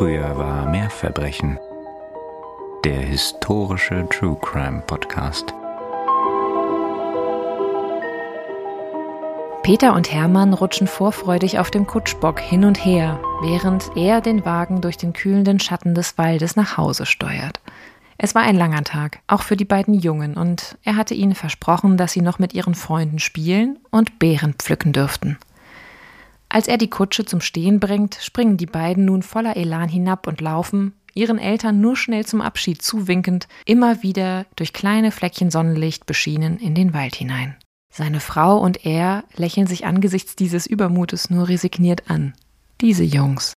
[0.00, 1.58] Früher war mehr Verbrechen.
[2.86, 5.52] Der historische True Crime Podcast.
[9.62, 14.80] Peter und Hermann rutschen vorfreudig auf dem Kutschbock hin und her, während er den Wagen
[14.80, 17.60] durch den kühlenden Schatten des Waldes nach Hause steuert.
[18.16, 21.98] Es war ein langer Tag, auch für die beiden Jungen, und er hatte ihnen versprochen,
[21.98, 25.36] dass sie noch mit ihren Freunden spielen und Beeren pflücken dürften.
[26.52, 30.40] Als er die Kutsche zum Stehen bringt, springen die beiden nun voller Elan hinab und
[30.40, 36.58] laufen, ihren Eltern nur schnell zum Abschied zuwinkend, immer wieder durch kleine Fleckchen Sonnenlicht beschienen
[36.58, 37.56] in den Wald hinein.
[37.92, 42.34] Seine Frau und er lächeln sich angesichts dieses Übermutes nur resigniert an.
[42.80, 43.54] Diese Jungs.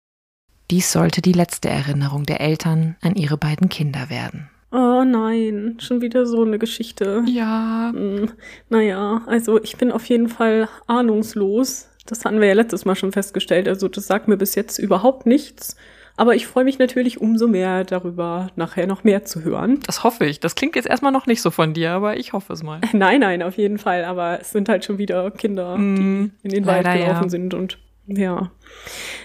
[0.71, 4.51] Dies sollte die letzte Erinnerung der Eltern an ihre beiden Kinder werden.
[4.71, 7.23] Oh nein, schon wieder so eine Geschichte.
[7.27, 7.91] Ja.
[7.95, 8.31] Hm,
[8.71, 13.13] naja, also ich bin auf jeden Fall ahnungslos, das hatten wir ja letztes Mal schon
[13.13, 13.69] festgestellt.
[13.69, 15.77] Also das sagt mir bis jetzt überhaupt nichts.
[16.17, 19.81] Aber ich freue mich natürlich umso mehr darüber, nachher noch mehr zu hören.
[19.87, 20.41] Das hoffe ich.
[20.41, 22.81] Das klingt jetzt erstmal noch nicht so von dir, aber ich hoffe es mal.
[22.93, 24.05] Nein, nein, auf jeden Fall.
[24.05, 27.29] Aber es sind halt schon wieder Kinder, mm, die in den Wald gelaufen ja.
[27.29, 28.51] sind und ja.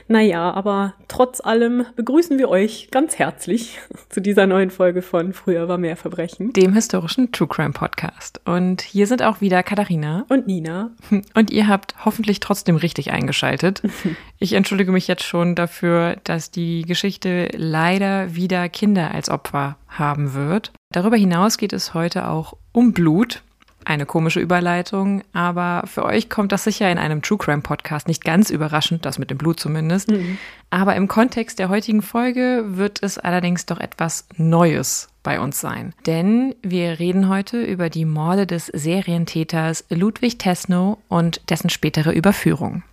[0.07, 5.67] Naja, aber trotz allem begrüßen wir euch ganz herzlich zu dieser neuen Folge von Früher
[5.67, 6.53] war mehr Verbrechen.
[6.53, 8.39] Dem historischen True Crime Podcast.
[8.45, 10.25] Und hier sind auch wieder Katharina.
[10.29, 10.91] Und Nina.
[11.33, 13.81] Und ihr habt hoffentlich trotzdem richtig eingeschaltet.
[14.39, 20.35] Ich entschuldige mich jetzt schon dafür, dass die Geschichte leider wieder Kinder als Opfer haben
[20.35, 20.73] wird.
[20.93, 23.41] Darüber hinaus geht es heute auch um Blut
[23.87, 28.23] eine komische Überleitung, aber für euch kommt das sicher in einem True Crime Podcast nicht
[28.23, 30.11] ganz überraschend, das mit dem Blut zumindest.
[30.11, 30.37] Mhm.
[30.69, 35.93] Aber im Kontext der heutigen Folge wird es allerdings doch etwas Neues bei uns sein.
[36.05, 42.83] Denn wir reden heute über die Morde des Serientäters Ludwig Tesno und dessen spätere Überführung.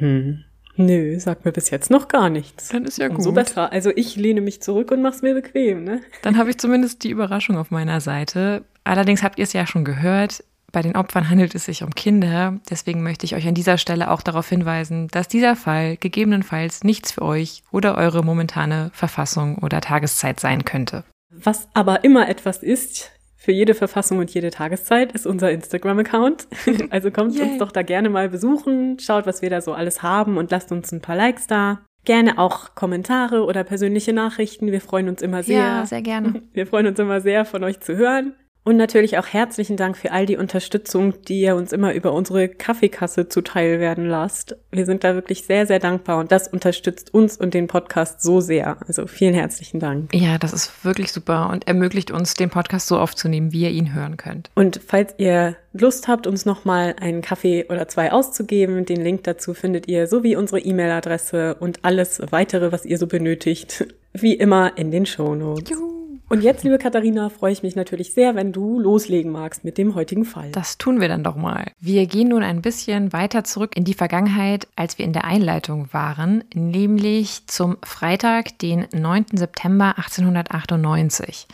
[0.00, 0.44] Mhm.
[0.80, 2.68] Nö, sagt mir bis jetzt noch gar nichts.
[2.68, 3.22] Dann ist ja gut.
[3.22, 3.72] So besser.
[3.72, 6.00] Also ich lehne mich zurück und mach's mir bequem, ne?
[6.22, 8.62] Dann habe ich zumindest die Überraschung auf meiner Seite.
[8.88, 10.42] Allerdings habt ihr es ja schon gehört.
[10.72, 12.58] Bei den Opfern handelt es sich um Kinder.
[12.70, 17.12] Deswegen möchte ich euch an dieser Stelle auch darauf hinweisen, dass dieser Fall gegebenenfalls nichts
[17.12, 21.04] für euch oder eure momentane Verfassung oder Tageszeit sein könnte.
[21.30, 26.48] Was aber immer etwas ist, für jede Verfassung und jede Tageszeit ist unser Instagram-Account.
[26.90, 27.44] Also kommt yeah.
[27.44, 30.72] uns doch da gerne mal besuchen, schaut, was wir da so alles haben und lasst
[30.72, 31.80] uns ein paar Likes da.
[32.04, 34.72] Gerne auch Kommentare oder persönliche Nachrichten.
[34.72, 35.58] Wir freuen uns immer sehr.
[35.58, 36.42] Ja, sehr gerne.
[36.54, 38.34] Wir freuen uns immer sehr, von euch zu hören.
[38.68, 42.50] Und natürlich auch herzlichen Dank für all die Unterstützung, die ihr uns immer über unsere
[42.50, 44.56] Kaffeekasse zuteil werden lasst.
[44.70, 48.42] Wir sind da wirklich sehr, sehr dankbar und das unterstützt uns und den Podcast so
[48.42, 48.76] sehr.
[48.86, 50.14] Also vielen herzlichen Dank.
[50.14, 53.94] Ja, das ist wirklich super und ermöglicht uns, den Podcast so aufzunehmen, wie ihr ihn
[53.94, 54.50] hören könnt.
[54.54, 59.54] Und falls ihr Lust habt, uns nochmal einen Kaffee oder zwei auszugeben, den Link dazu
[59.54, 64.90] findet ihr sowie unsere E-Mail-Adresse und alles weitere, was ihr so benötigt, wie immer in
[64.90, 65.70] den Show Notes.
[65.70, 65.97] Juhu.
[66.30, 69.94] Und jetzt, liebe Katharina, freue ich mich natürlich sehr, wenn du loslegen magst mit dem
[69.94, 70.52] heutigen Fall.
[70.52, 71.72] Das tun wir dann doch mal.
[71.80, 75.88] Wir gehen nun ein bisschen weiter zurück in die Vergangenheit, als wir in der Einleitung
[75.92, 79.24] waren, nämlich zum Freitag, den 9.
[79.32, 81.46] September 1898.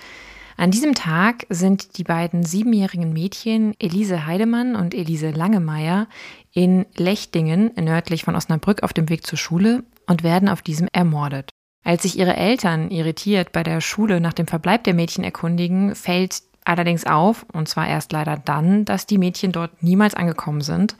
[0.56, 6.08] An diesem Tag sind die beiden siebenjährigen Mädchen Elise Heidemann und Elise Langemeier
[6.52, 11.50] in Lechtingen nördlich von Osnabrück auf dem Weg zur Schule und werden auf diesem ermordet.
[11.84, 16.42] Als sich ihre Eltern irritiert bei der Schule nach dem Verbleib der Mädchen erkundigen, fällt
[16.64, 20.96] allerdings auf, und zwar erst leider dann, dass die Mädchen dort niemals angekommen sind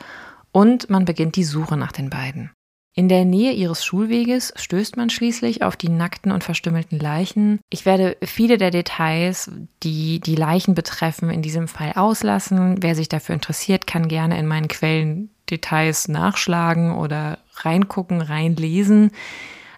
[0.53, 2.51] und man beginnt die Suche nach den beiden.
[2.97, 7.59] In der Nähe ihres Schulweges stößt man schließlich auf die nackten und verstümmelten Leichen.
[7.69, 9.51] Ich werde viele der Details,
[9.83, 12.77] die die Leichen betreffen, in diesem Fall auslassen.
[12.85, 19.11] Wer sich dafür interessiert, kann gerne in meinen Quellen Details nachschlagen oder reingucken, reinlesen.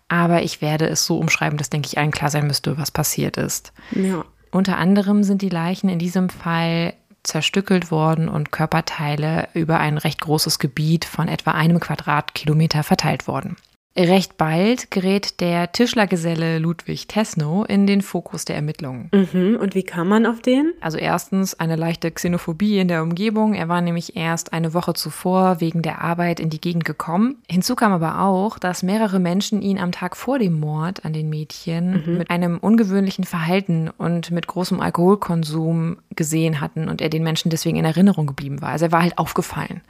[0.09, 3.37] Aber ich werde es so umschreiben, dass, denke ich, allen klar sein müsste, was passiert
[3.37, 3.73] ist.
[3.91, 4.25] Ja.
[4.51, 6.95] Unter anderem sind die Leichen in diesem Fall
[7.25, 13.57] zerstückelt worden und Körperteile über ein recht großes Gebiet von etwa einem Quadratkilometer verteilt worden.
[13.97, 19.11] Recht bald gerät der Tischlergeselle Ludwig Tesno in den Fokus der Ermittlungen.
[19.13, 19.57] Mhm.
[19.61, 20.75] Und wie kam man auf den?
[20.81, 23.55] Also erstens eine leichte Xenophobie in der Umgebung.
[23.55, 27.37] Er war nämlich erst eine Woche zuvor wegen der Arbeit in die Gegend gekommen.
[27.49, 31.31] Hinzu kam aber auch, dass mehrere Menschen ihn am Tag vor dem Mord an den
[31.31, 32.19] Mädchen mhm.
[32.19, 37.77] mit einem ungewöhnlichen Verhalten und mit großem Alkoholkonsum gesehen hatten und er den Menschen deswegen
[37.77, 38.71] in Erinnerung geblieben war.
[38.71, 39.81] Also er war halt aufgefallen.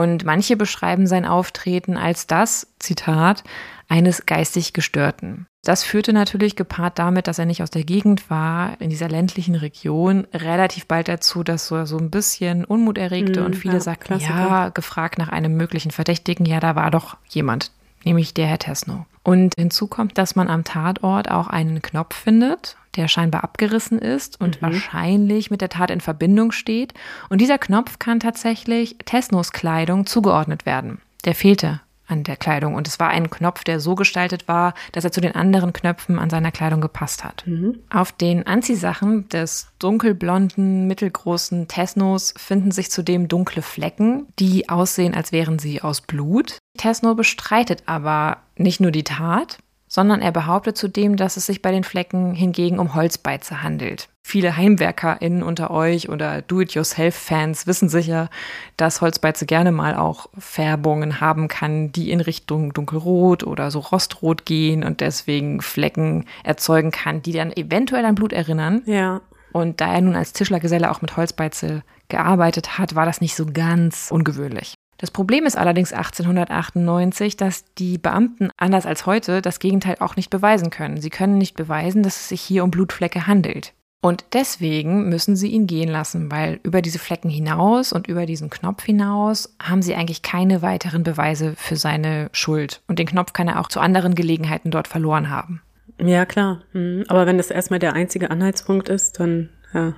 [0.00, 3.44] Und manche beschreiben sein Auftreten als das, Zitat,
[3.86, 5.46] eines geistig Gestörten.
[5.62, 9.56] Das führte natürlich gepaart damit, dass er nicht aus der Gegend war, in dieser ländlichen
[9.56, 13.80] Region, relativ bald dazu, dass so, so ein bisschen Unmut erregte mm, und viele ja,
[13.80, 14.38] sagten, Klassiker.
[14.38, 17.70] ja, gefragt nach einem möglichen Verdächtigen, ja, da war doch jemand,
[18.02, 19.04] nämlich der Herr Tesno.
[19.22, 24.40] Und hinzu kommt, dass man am Tatort auch einen Knopf findet, der scheinbar abgerissen ist
[24.40, 24.66] und mhm.
[24.66, 26.94] wahrscheinlich mit der Tat in Verbindung steht.
[27.28, 31.00] Und dieser Knopf kann tatsächlich Tesnos Kleidung zugeordnet werden.
[31.24, 32.74] Der fehlte an der Kleidung.
[32.74, 36.18] Und es war ein Knopf, der so gestaltet war, dass er zu den anderen Knöpfen
[36.18, 37.44] an seiner Kleidung gepasst hat.
[37.46, 37.78] Mhm.
[37.88, 45.32] Auf den Anziehsachen des dunkelblonden, mittelgroßen Tesnos finden sich zudem dunkle Flecken, die aussehen, als
[45.32, 46.58] wären sie aus Blut.
[46.76, 49.58] Tesno bestreitet aber nicht nur die Tat,
[49.90, 54.08] sondern er behauptet zudem, dass es sich bei den Flecken hingegen um Holzbeize handelt.
[54.22, 58.30] Viele HeimwerkerInnen unter euch oder Do-it-yourself-Fans wissen sicher,
[58.76, 64.46] dass Holzbeize gerne mal auch Färbungen haben kann, die in Richtung dunkelrot oder so rostrot
[64.46, 68.82] gehen und deswegen Flecken erzeugen kann, die dann eventuell an Blut erinnern.
[68.86, 69.20] Ja.
[69.52, 73.46] Und da er nun als Tischlergeselle auch mit Holzbeize gearbeitet hat, war das nicht so
[73.46, 74.74] ganz ungewöhnlich.
[75.00, 80.28] Das Problem ist allerdings 1898, dass die Beamten, anders als heute, das Gegenteil auch nicht
[80.28, 81.00] beweisen können.
[81.00, 83.72] Sie können nicht beweisen, dass es sich hier um Blutflecke handelt.
[84.02, 88.50] Und deswegen müssen sie ihn gehen lassen, weil über diese Flecken hinaus und über diesen
[88.50, 92.82] Knopf hinaus haben sie eigentlich keine weiteren Beweise für seine Schuld.
[92.86, 95.62] Und den Knopf kann er auch zu anderen Gelegenheiten dort verloren haben.
[95.98, 96.60] Ja, klar.
[96.72, 99.94] Hm, aber wenn das erstmal der einzige Anhaltspunkt ist, dann ja,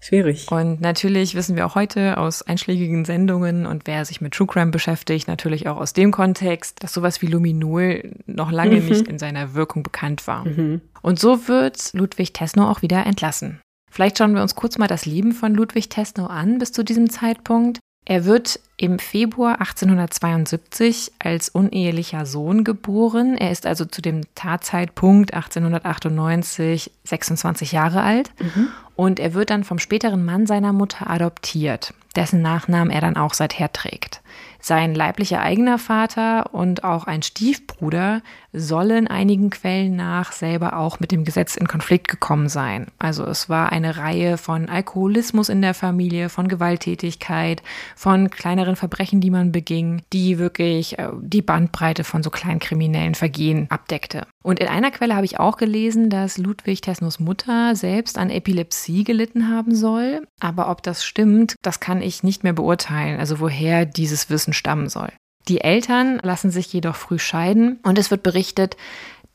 [0.00, 0.50] Schwierig.
[0.50, 4.70] Und natürlich wissen wir auch heute aus einschlägigen Sendungen und wer sich mit True Crime
[4.70, 8.88] beschäftigt, natürlich auch aus dem Kontext, dass sowas wie Luminol noch lange mhm.
[8.88, 10.44] nicht in seiner Wirkung bekannt war.
[10.44, 10.80] Mhm.
[11.02, 13.60] Und so wird Ludwig Tesno auch wieder entlassen.
[13.90, 17.08] Vielleicht schauen wir uns kurz mal das Leben von Ludwig Tesno an bis zu diesem
[17.08, 17.78] Zeitpunkt.
[18.08, 23.36] Er wird im Februar 1872 als unehelicher Sohn geboren.
[23.36, 28.30] Er ist also zu dem Tatzeitpunkt 1898 26 Jahre alt.
[28.38, 28.68] Mhm.
[28.94, 33.34] Und er wird dann vom späteren Mann seiner Mutter adoptiert, dessen Nachnamen er dann auch
[33.34, 34.22] seither trägt.
[34.60, 38.22] Sein leiblicher eigener Vater und auch ein Stiefbruder
[38.56, 42.86] sollen einigen Quellen nach selber auch mit dem Gesetz in Konflikt gekommen sein.
[42.98, 47.62] Also es war eine Reihe von Alkoholismus in der Familie, von Gewalttätigkeit,
[47.94, 53.14] von kleineren Verbrechen, die man beging, die wirklich äh, die Bandbreite von so kleinen kriminellen
[53.14, 54.26] Vergehen abdeckte.
[54.42, 59.04] Und in einer Quelle habe ich auch gelesen, dass Ludwig Tesnos Mutter selbst an Epilepsie
[59.04, 60.26] gelitten haben soll.
[60.40, 63.18] Aber ob das stimmt, das kann ich nicht mehr beurteilen.
[63.18, 65.10] Also woher dieses Wissen stammen soll.
[65.48, 68.76] Die Eltern lassen sich jedoch früh scheiden und es wird berichtet,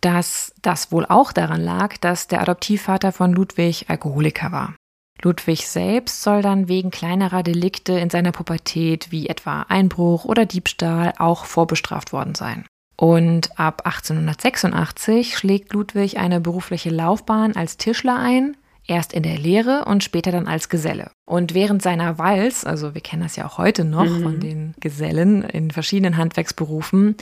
[0.02, 4.76] dass das wohl auch daran lag, dass der Adoptivvater von Ludwig Alkoholiker war.
[5.22, 11.14] Ludwig selbst soll dann wegen kleinerer Delikte in seiner Pubertät wie etwa Einbruch oder Diebstahl
[11.20, 12.66] auch vorbestraft worden sein.
[12.98, 18.58] Und ab 1886 schlägt Ludwig eine berufliche Laufbahn als Tischler ein,
[18.92, 21.12] Erst in der Lehre und später dann als Geselle.
[21.26, 24.22] Und während seiner Walz, also wir kennen das ja auch heute noch mhm.
[24.22, 27.16] von den Gesellen in verschiedenen Handwerksberufen,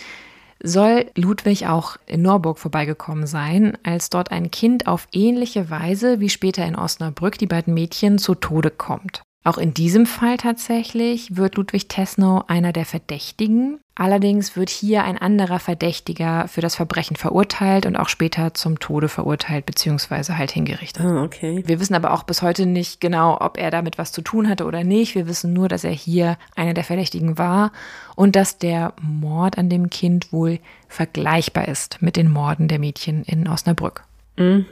[0.63, 6.29] soll Ludwig auch in Norburg vorbeigekommen sein, als dort ein Kind auf ähnliche Weise wie
[6.29, 9.21] später in Osnabrück die beiden Mädchen zu Tode kommt.
[9.45, 13.79] Auch in diesem Fall tatsächlich wird Ludwig Tesno einer der Verdächtigen.
[13.95, 19.07] Allerdings wird hier ein anderer Verdächtiger für das Verbrechen verurteilt und auch später zum Tode
[19.07, 20.33] verurteilt bzw.
[20.33, 21.05] halt hingerichtet.
[21.05, 21.63] Ah, okay.
[21.65, 24.65] Wir wissen aber auch bis heute nicht genau, ob er damit was zu tun hatte
[24.65, 25.15] oder nicht.
[25.15, 27.71] Wir wissen nur, dass er hier einer der Verdächtigen war
[28.15, 30.59] und dass der Mord an dem Kind wohl
[30.89, 34.03] vergleichbar ist mit den Morden der Mädchen in Osnabrück.
[34.37, 34.65] Mhm.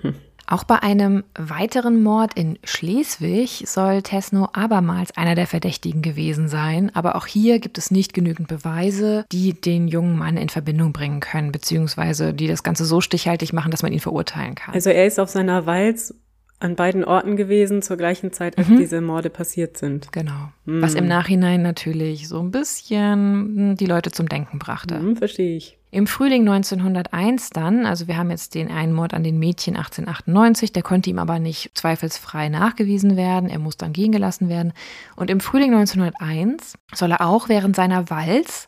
[0.50, 6.90] Auch bei einem weiteren Mord in Schleswig soll Tesno abermals einer der Verdächtigen gewesen sein,
[6.96, 11.20] aber auch hier gibt es nicht genügend Beweise, die den jungen Mann in Verbindung bringen
[11.20, 14.74] können, beziehungsweise die das Ganze so stichhaltig machen, dass man ihn verurteilen kann.
[14.74, 16.14] Also er ist auf seiner Walz
[16.60, 18.78] an beiden Orten gewesen zur gleichen Zeit, als mhm.
[18.78, 20.12] diese Morde passiert sind.
[20.12, 20.50] Genau.
[20.66, 20.82] Mhm.
[20.82, 24.98] Was im Nachhinein natürlich so ein bisschen die Leute zum Denken brachte.
[24.98, 25.77] Mhm, verstehe ich.
[25.90, 30.74] Im Frühling 1901 dann, also wir haben jetzt den einen Mord an den Mädchen 1898,
[30.74, 34.74] der konnte ihm aber nicht zweifelsfrei nachgewiesen werden, er muss dann gehen gelassen werden.
[35.16, 38.68] Und im Frühling 1901 soll er auch während seiner Walz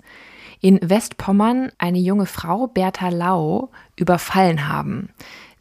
[0.62, 5.10] in Westpommern eine junge Frau, Bertha Lau, überfallen haben.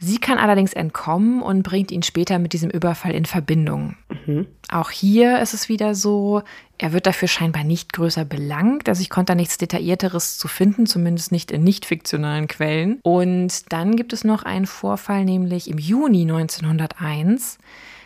[0.00, 3.96] Sie kann allerdings entkommen und bringt ihn später mit diesem Überfall in Verbindung.
[4.26, 4.46] Mhm.
[4.70, 6.42] Auch hier ist es wieder so,
[6.78, 8.88] er wird dafür scheinbar nicht größer belangt.
[8.88, 13.00] Also ich konnte da nichts Detaillierteres zu finden, zumindest nicht in nicht fiktionalen Quellen.
[13.02, 17.58] Und dann gibt es noch einen Vorfall, nämlich im Juni 1901.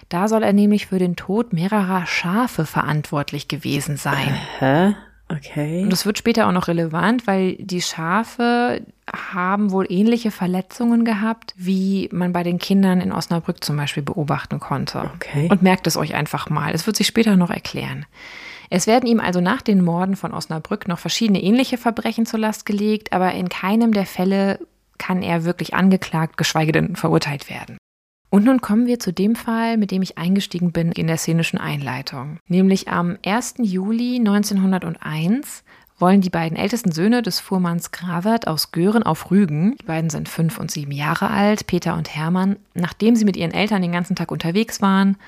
[0.09, 4.35] Da soll er nämlich für den Tod mehrerer Schafe verantwortlich gewesen sein.
[4.59, 4.95] Hä?
[5.37, 5.83] Okay.
[5.83, 11.55] Und das wird später auch noch relevant, weil die Schafe haben wohl ähnliche Verletzungen gehabt,
[11.57, 15.11] wie man bei den Kindern in Osnabrück zum Beispiel beobachten konnte.
[15.17, 15.49] Okay.
[15.51, 16.73] Und merkt es euch einfach mal.
[16.73, 18.07] Es wird sich später noch erklären.
[18.71, 22.65] Es werden ihm also nach den Morden von Osnabrück noch verschiedene ähnliche Verbrechen zur Last
[22.65, 24.61] gelegt, aber in keinem der Fälle
[24.99, 27.77] kann er wirklich angeklagt, geschweige denn verurteilt werden.
[28.33, 31.59] Und nun kommen wir zu dem Fall, mit dem ich eingestiegen bin in der szenischen
[31.59, 32.39] Einleitung.
[32.49, 33.57] Nämlich am 1.
[33.59, 35.63] Juli 1901
[35.99, 40.31] wollen die beiden ältesten Söhne des Fuhrmanns Gravert aus Göhren auf Rügen, die beiden sind
[40.31, 44.17] fünf und sieben Jahre alt, Peter und Hermann, nachdem sie mit ihren Eltern den ganzen
[44.17, 45.19] Tag unterwegs waren,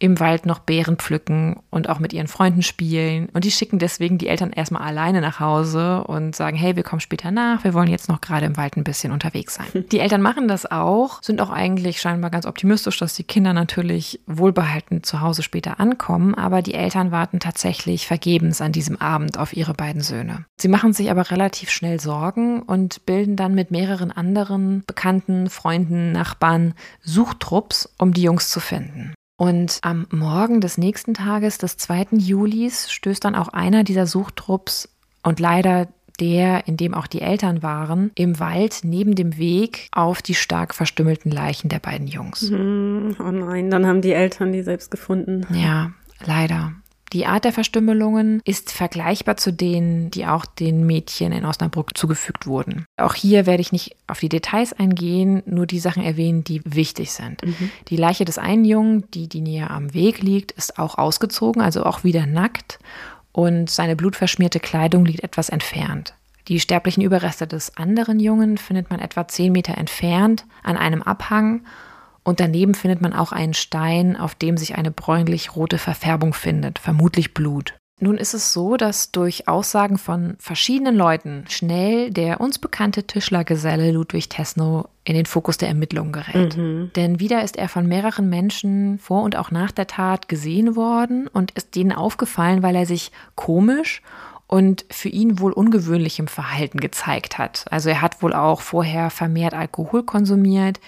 [0.00, 3.28] im Wald noch Beeren pflücken und auch mit ihren Freunden spielen.
[3.32, 7.00] Und die schicken deswegen die Eltern erstmal alleine nach Hause und sagen, hey, wir kommen
[7.00, 9.84] später nach, wir wollen jetzt noch gerade im Wald ein bisschen unterwegs sein.
[9.92, 14.20] Die Eltern machen das auch, sind auch eigentlich scheinbar ganz optimistisch, dass die Kinder natürlich
[14.26, 19.56] wohlbehalten zu Hause später ankommen, aber die Eltern warten tatsächlich vergebens an diesem Abend auf
[19.56, 20.44] ihre beiden Söhne.
[20.60, 26.12] Sie machen sich aber relativ schnell Sorgen und bilden dann mit mehreren anderen Bekannten, Freunden,
[26.12, 29.14] Nachbarn Suchtrupps, um die Jungs zu finden.
[29.38, 32.08] Und am Morgen des nächsten Tages, des 2.
[32.16, 34.88] Julis, stößt dann auch einer dieser Suchtrupps
[35.22, 35.86] und leider
[36.18, 40.74] der, in dem auch die Eltern waren, im Wald neben dem Weg auf die stark
[40.74, 42.50] verstümmelten Leichen der beiden Jungs.
[42.50, 45.46] Hm, oh nein, dann haben die Eltern die selbst gefunden.
[45.54, 45.92] Ja,
[46.24, 46.72] leider.
[47.12, 52.46] Die Art der Verstümmelungen ist vergleichbar zu denen, die auch den Mädchen in Osnabrück zugefügt
[52.46, 52.84] wurden.
[52.98, 57.12] Auch hier werde ich nicht auf die Details eingehen, nur die Sachen erwähnen, die wichtig
[57.12, 57.44] sind.
[57.44, 57.70] Mhm.
[57.88, 61.84] Die Leiche des einen Jungen, die, die näher am Weg liegt, ist auch ausgezogen, also
[61.84, 62.78] auch wieder nackt
[63.32, 66.14] und seine blutverschmierte Kleidung liegt etwas entfernt.
[66.48, 71.62] Die sterblichen Überreste des anderen Jungen findet man etwa zehn Meter entfernt an einem Abhang
[72.24, 77.34] und daneben findet man auch einen Stein, auf dem sich eine bräunlich-rote Verfärbung findet, vermutlich
[77.34, 77.74] Blut.
[78.00, 83.90] Nun ist es so, dass durch Aussagen von verschiedenen Leuten schnell der uns bekannte Tischlergeselle
[83.90, 86.56] Ludwig Tesno in den Fokus der Ermittlungen gerät.
[86.56, 86.92] Mhm.
[86.94, 91.26] Denn wieder ist er von mehreren Menschen vor und auch nach der Tat gesehen worden
[91.26, 94.00] und ist denen aufgefallen, weil er sich komisch
[94.46, 97.64] und für ihn wohl ungewöhnlichem Verhalten gezeigt hat.
[97.70, 100.78] Also er hat wohl auch vorher vermehrt Alkohol konsumiert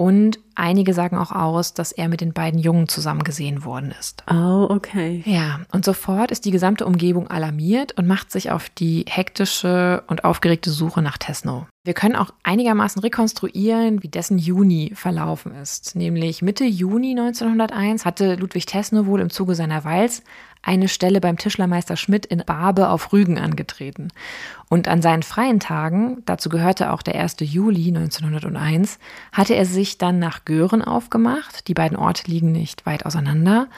[0.00, 4.24] und einige sagen auch aus, dass er mit den beiden Jungen zusammen gesehen worden ist.
[4.30, 5.22] Oh, okay.
[5.26, 10.24] Ja, und sofort ist die gesamte Umgebung alarmiert und macht sich auf die hektische und
[10.24, 11.66] aufgeregte Suche nach Tesno.
[11.84, 15.94] Wir können auch einigermaßen rekonstruieren, wie dessen Juni verlaufen ist.
[15.96, 20.22] Nämlich Mitte Juni 1901 hatte Ludwig Tesno wohl im Zuge seiner Walz
[20.62, 24.08] eine Stelle beim Tischlermeister Schmidt in Barbe auf Rügen angetreten.
[24.68, 27.36] Und an seinen freien Tagen, dazu gehörte auch der 1.
[27.40, 28.98] Juli 1901,
[29.32, 31.68] hatte er sich dann nach Göhren aufgemacht.
[31.68, 33.68] Die beiden Orte liegen nicht weit auseinander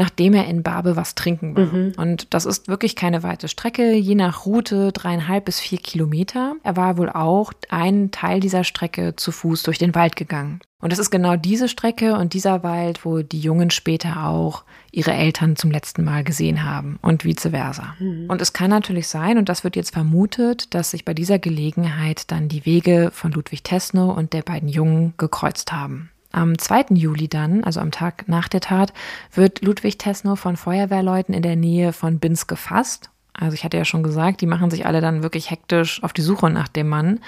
[0.00, 1.66] nachdem er in Barbe was trinken war.
[1.66, 1.92] Mhm.
[1.98, 6.54] Und das ist wirklich keine weite Strecke, je nach Route dreieinhalb bis vier Kilometer.
[6.62, 10.60] Er war wohl auch einen Teil dieser Strecke zu Fuß durch den Wald gegangen.
[10.80, 15.12] Und das ist genau diese Strecke und dieser Wald, wo die Jungen später auch ihre
[15.12, 17.94] Eltern zum letzten Mal gesehen haben und vice versa.
[17.98, 18.24] Mhm.
[18.28, 22.30] Und es kann natürlich sein, und das wird jetzt vermutet, dass sich bei dieser Gelegenheit
[22.30, 26.09] dann die Wege von Ludwig Tesno und der beiden Jungen gekreuzt haben.
[26.32, 26.86] Am 2.
[26.90, 28.92] Juli dann, also am Tag nach der Tat,
[29.32, 33.10] wird Ludwig Tesno von Feuerwehrleuten in der Nähe von Binz gefasst.
[33.32, 36.22] Also ich hatte ja schon gesagt, die machen sich alle dann wirklich hektisch auf die
[36.22, 37.20] Suche nach dem Mann.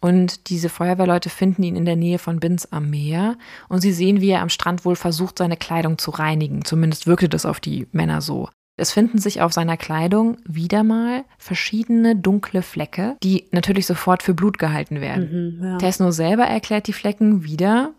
[0.00, 3.36] Und diese Feuerwehrleute finden ihn in der Nähe von Binz am Meer
[3.68, 6.64] und sie sehen, wie er am Strand wohl versucht, seine Kleidung zu reinigen.
[6.64, 8.48] Zumindest wirkte das auf die Männer so.
[8.76, 14.34] Es finden sich auf seiner Kleidung wieder mal verschiedene dunkle Flecke, die natürlich sofort für
[14.34, 15.58] Blut gehalten werden.
[15.58, 15.78] Mhm, ja.
[15.78, 17.92] Tesno selber erklärt die Flecken wieder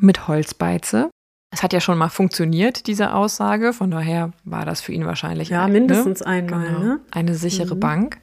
[0.00, 1.10] mit Holzbeize.
[1.50, 3.72] Es hat ja schon mal funktioniert, diese Aussage.
[3.72, 6.26] Von daher war das für ihn wahrscheinlich ja, mindestens ne?
[6.26, 7.00] einmal genau, ne?
[7.12, 7.80] eine sichere mhm.
[7.80, 8.18] Bank.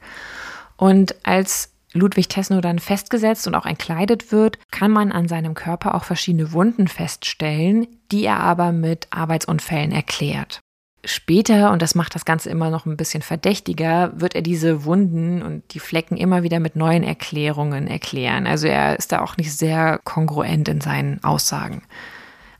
[0.76, 5.94] Und als Ludwig Tesno dann festgesetzt und auch entkleidet wird, kann man an seinem Körper
[5.94, 10.60] auch verschiedene Wunden feststellen, die er aber mit Arbeitsunfällen erklärt.
[11.04, 15.42] Später, und das macht das Ganze immer noch ein bisschen verdächtiger, wird er diese Wunden
[15.42, 18.46] und die Flecken immer wieder mit neuen Erklärungen erklären.
[18.46, 21.82] Also er ist da auch nicht sehr kongruent in seinen Aussagen.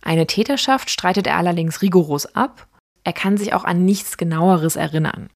[0.02, 2.66] Eine Täterschaft streitet er allerdings rigoros ab.
[3.04, 5.30] Er kann sich auch an nichts genaueres erinnern.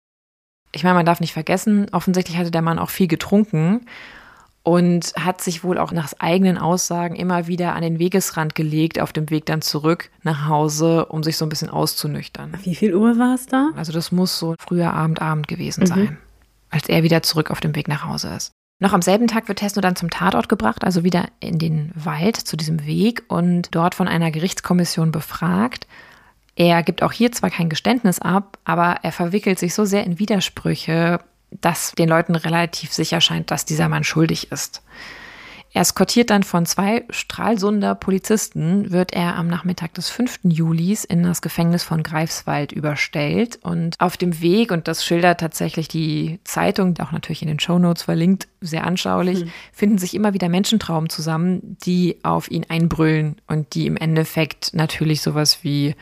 [0.73, 3.87] Ich meine, man darf nicht vergessen, offensichtlich hatte der Mann auch viel getrunken
[4.67, 9.13] und hat sich wohl auch nach eigenen Aussagen immer wieder an den Wegesrand gelegt, auf
[9.13, 12.53] dem Weg dann zurück nach Hause, um sich so ein bisschen auszunüchtern.
[12.65, 13.71] Wie viel Uhr war es da?
[13.77, 15.87] Also das muss so früher Abend, Abend gewesen mhm.
[15.87, 16.19] sein,
[16.69, 18.51] als er wieder zurück auf dem Weg nach Hause ist.
[18.81, 22.37] Noch am selben Tag wird Tesno dann zum Tatort gebracht, also wieder in den Wald
[22.37, 25.87] zu diesem Weg und dort von einer Gerichtskommission befragt.
[26.57, 30.19] Er gibt auch hier zwar kein Geständnis ab, aber er verwickelt sich so sehr in
[30.19, 34.83] Widersprüche, dass den Leuten relativ sicher scheint, dass dieser Mann schuldig ist.
[35.77, 40.41] Eskortiert dann von zwei Stralsunder Polizisten wird er am Nachmittag des 5.
[40.45, 43.59] Julis in das Gefängnis von Greifswald überstellt.
[43.63, 48.05] Und auf dem Weg, und das schildert tatsächlich die Zeitung, auch natürlich in den Shownotes
[48.05, 49.51] verlinkt, sehr anschaulich, mhm.
[49.71, 55.21] finden sich immer wieder Menschentrauben zusammen, die auf ihn einbrüllen und die im Endeffekt natürlich
[55.21, 55.95] sowas wie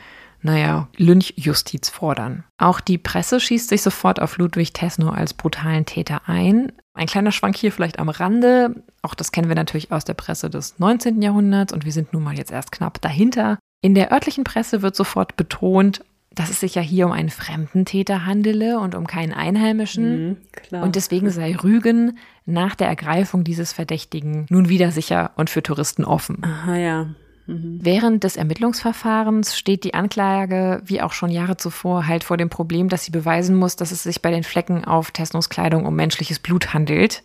[0.45, 2.43] naja, Lynchjustiz fordern.
[2.59, 6.71] Auch die Presse schießt sich sofort auf Ludwig Tesno als brutalen Täter ein.
[6.93, 8.83] Ein kleiner Schwank hier vielleicht am Rande.
[9.01, 11.19] Auch das kennen wir natürlich aus der Presse des 19.
[11.23, 13.57] Jahrhunderts und wir sind nun mal jetzt erst knapp dahinter.
[13.81, 17.85] In der örtlichen Presse wird sofort betont, dass es sich ja hier um einen fremden
[17.85, 20.37] Täter handele und um keinen Einheimischen.
[20.71, 25.63] Mhm, und deswegen sei Rügen nach der Ergreifung dieses Verdächtigen nun wieder sicher und für
[25.63, 26.43] Touristen offen.
[26.43, 27.07] Aha, ja.
[27.47, 27.79] Mhm.
[27.81, 32.89] Während des Ermittlungsverfahrens steht die Anklage, wie auch schon Jahre zuvor, halt vor dem Problem,
[32.89, 36.39] dass sie beweisen muss, dass es sich bei den Flecken auf Tesnos Kleidung um menschliches
[36.39, 37.23] Blut handelt.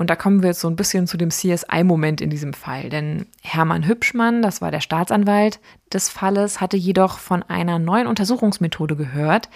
[0.00, 2.88] Und da kommen wir jetzt so ein bisschen zu dem CSI-Moment in diesem Fall.
[2.88, 5.58] Denn Hermann Hübschmann, das war der Staatsanwalt
[5.92, 9.48] des Falles, hatte jedoch von einer neuen Untersuchungsmethode gehört,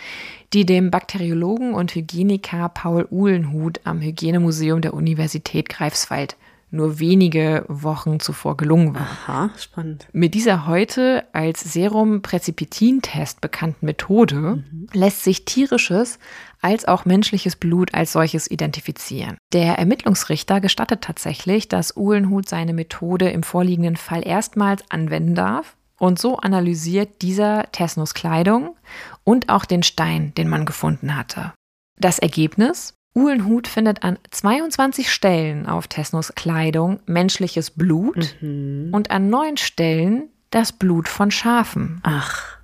[0.53, 6.37] die dem Bakteriologen und Hygieniker Paul Uhlenhut am Hygienemuseum der Universität Greifswald
[6.73, 9.03] nur wenige Wochen zuvor gelungen war.
[9.03, 10.09] Aha, spannend.
[10.13, 14.87] Mit dieser heute als Serum-Präzipitin-Test bekannten Methode mhm.
[14.93, 16.19] lässt sich tierisches
[16.63, 19.37] als auch menschliches Blut als solches identifizieren.
[19.53, 25.77] Der Ermittlungsrichter gestattet tatsächlich, dass Uhlenhut seine Methode im vorliegenden Fall erstmals anwenden darf.
[25.99, 28.75] Und so analysiert dieser Tesnos Kleidung
[29.23, 31.53] und auch den Stein, den man gefunden hatte.
[32.01, 32.95] Das Ergebnis?
[33.15, 38.89] Uhlenhut findet an 22 Stellen auf Tesnos Kleidung menschliches Blut mhm.
[38.93, 42.01] und an neun Stellen das Blut von Schafen.
[42.05, 42.59] Ach.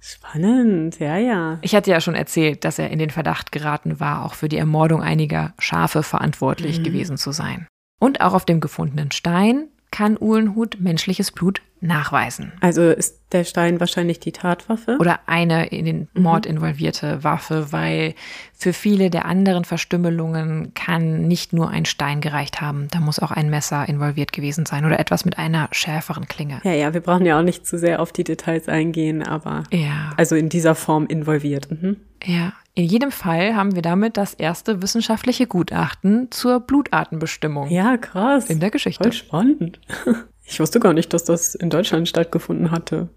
[0.00, 1.58] Spannend, ja, ja.
[1.62, 4.56] Ich hatte ja schon erzählt, dass er in den Verdacht geraten war, auch für die
[4.56, 6.82] Ermordung einiger Schafe verantwortlich mhm.
[6.82, 7.68] gewesen zu sein.
[8.00, 12.52] Und auch auf dem gefundenen Stein kann Uhlenhut menschliches Blut nachweisen.
[12.60, 14.96] Also ist der Stein wahrscheinlich die Tatwaffe?
[15.00, 16.22] Oder eine in den mhm.
[16.22, 18.14] Mord involvierte Waffe, weil
[18.52, 22.88] für viele der anderen Verstümmelungen kann nicht nur ein Stein gereicht haben.
[22.90, 26.60] Da muss auch ein Messer involviert gewesen sein oder etwas mit einer schärferen Klinge.
[26.64, 30.12] Ja, ja, wir brauchen ja auch nicht zu sehr auf die Details eingehen, aber ja.
[30.16, 31.70] also in dieser Form involviert.
[31.70, 31.96] Mhm.
[32.24, 37.68] Ja, in jedem Fall haben wir damit das erste wissenschaftliche Gutachten zur Blutartenbestimmung.
[37.68, 38.48] Ja, krass.
[38.48, 39.04] In der Geschichte.
[39.04, 39.80] Voll spannend.
[40.44, 43.08] Ich wusste gar nicht, dass das in Deutschland stattgefunden hatte.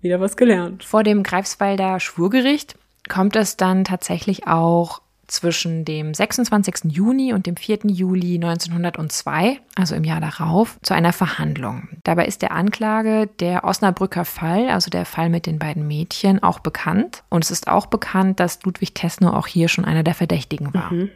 [0.00, 0.82] Wieder was gelernt.
[0.82, 2.74] Vor dem Greifswalder Schwurgericht
[3.08, 6.92] kommt es dann tatsächlich auch zwischen dem 26.
[6.92, 7.80] Juni und dem 4.
[7.86, 11.88] Juli 1902, also im Jahr darauf, zu einer Verhandlung.
[12.04, 16.58] Dabei ist der Anklage der Osnabrücker Fall, also der Fall mit den beiden Mädchen, auch
[16.58, 17.22] bekannt.
[17.28, 20.92] Und es ist auch bekannt, dass Ludwig Tessno auch hier schon einer der Verdächtigen war.
[20.92, 21.10] Mhm.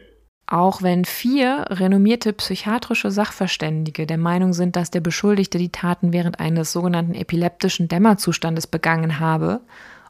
[0.47, 6.39] Auch wenn vier renommierte psychiatrische Sachverständige der Meinung sind, dass der Beschuldigte die Taten während
[6.39, 9.61] eines sogenannten epileptischen Dämmerzustandes begangen habe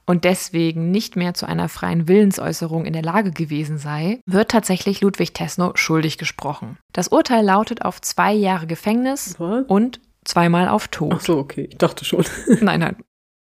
[0.06, 5.02] und deswegen nicht mehr zu einer freien Willensäußerung in der Lage gewesen sei, wird tatsächlich
[5.02, 6.78] Ludwig Tesno schuldig gesprochen.
[6.94, 9.70] Das Urteil lautet auf zwei Jahre Gefängnis What?
[9.70, 11.14] und zweimal auf Tod.
[11.16, 12.26] Ach so, okay, ich dachte schon.
[12.62, 12.96] nein, nein.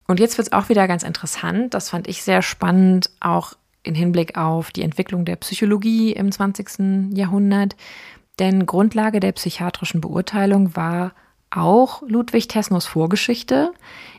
[0.08, 1.74] Und jetzt wird es auch wieder ganz interessant.
[1.74, 7.16] Das fand ich sehr spannend, auch in Hinblick auf die Entwicklung der Psychologie im 20.
[7.18, 7.76] Jahrhundert.
[8.40, 11.14] Denn Grundlage der psychiatrischen Beurteilung war
[11.50, 13.72] auch Ludwig Tesnos Vorgeschichte.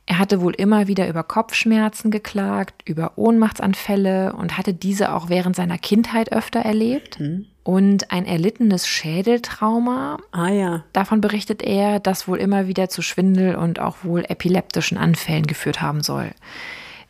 [0.06, 5.54] Er hatte wohl immer wieder über Kopfschmerzen geklagt, über Ohnmachtsanfälle und hatte diese auch während
[5.54, 7.20] seiner Kindheit öfter erlebt.
[7.20, 7.46] Mhm.
[7.62, 10.16] Und ein erlittenes Schädeltrauma.
[10.32, 10.84] Ah ja.
[10.94, 15.82] Davon berichtet er, das wohl immer wieder zu Schwindel und auch wohl epileptischen Anfällen geführt
[15.82, 16.30] haben soll.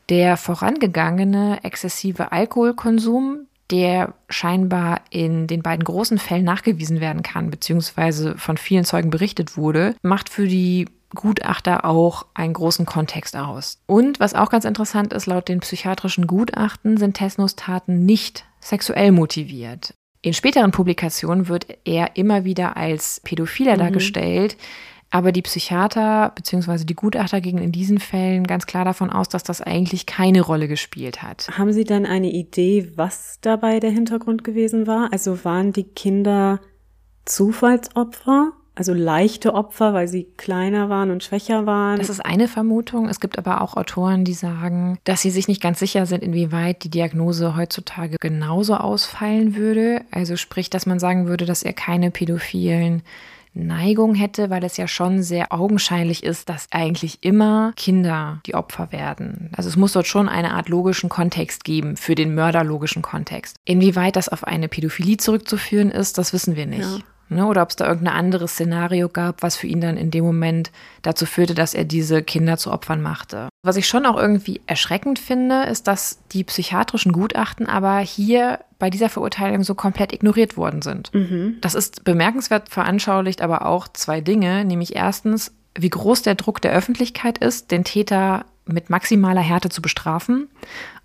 [0.09, 8.37] Der vorangegangene exzessive Alkoholkonsum, der scheinbar in den beiden großen Fällen nachgewiesen werden kann, beziehungsweise
[8.39, 13.79] von vielen Zeugen berichtet wurde, macht für die Gutachter auch einen großen Kontext aus.
[13.87, 19.13] Und was auch ganz interessant ist, laut den psychiatrischen Gutachten sind Tesnos Taten nicht sexuell
[19.13, 19.95] motiviert.
[20.21, 23.81] In späteren Publikationen wird er immer wieder als Pädophiler mhm.
[23.81, 24.57] dargestellt,
[25.11, 26.85] aber die Psychiater bzw.
[26.85, 30.69] die Gutachter gingen in diesen Fällen ganz klar davon aus, dass das eigentlich keine Rolle
[30.69, 31.49] gespielt hat.
[31.57, 35.11] Haben Sie denn eine Idee, was dabei der Hintergrund gewesen war?
[35.13, 36.61] Also waren die Kinder
[37.25, 38.53] Zufallsopfer?
[38.75, 41.99] Also leichte Opfer, weil sie kleiner waren und schwächer waren.
[41.99, 43.09] Das ist eine Vermutung.
[43.09, 46.85] Es gibt aber auch Autoren, die sagen, dass sie sich nicht ganz sicher sind, inwieweit
[46.85, 50.03] die Diagnose heutzutage genauso ausfallen würde.
[50.13, 53.03] Also sprich, dass man sagen würde, dass er keine pädophilen
[53.55, 58.93] Neigung hätte, weil es ja schon sehr augenscheinlich ist, dass eigentlich immer Kinder die Opfer
[58.93, 59.51] werden.
[59.57, 63.57] Also es muss dort schon eine Art logischen Kontext geben für den mörderlogischen Kontext.
[63.65, 66.81] Inwieweit das auf eine Pädophilie zurückzuführen ist, das wissen wir nicht.
[66.81, 66.99] Ja.
[67.29, 67.47] Ne?
[67.47, 70.71] Oder ob es da irgendein anderes Szenario gab, was für ihn dann in dem Moment
[71.03, 73.49] dazu führte, dass er diese Kinder zu Opfern machte.
[73.63, 78.91] Was ich schon auch irgendwie erschreckend finde, ist, dass die psychiatrischen Gutachten aber hier bei
[78.91, 81.13] dieser Verurteilung so komplett ignoriert worden sind.
[81.13, 81.57] Mhm.
[81.61, 86.73] Das ist bemerkenswert veranschaulicht aber auch zwei Dinge, nämlich erstens, wie groß der Druck der
[86.73, 90.49] Öffentlichkeit ist, den Täter mit maximaler Härte zu bestrafen.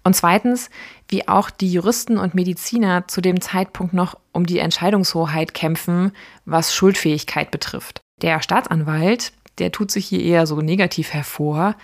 [0.04, 0.70] Und zweitens,
[1.08, 6.12] wie auch die Juristen und Mediziner zu dem Zeitpunkt noch um die Entscheidungshoheit kämpfen,
[6.46, 8.02] was Schuldfähigkeit betrifft.
[8.22, 11.76] Der Staatsanwalt, der tut sich hier eher so negativ hervor,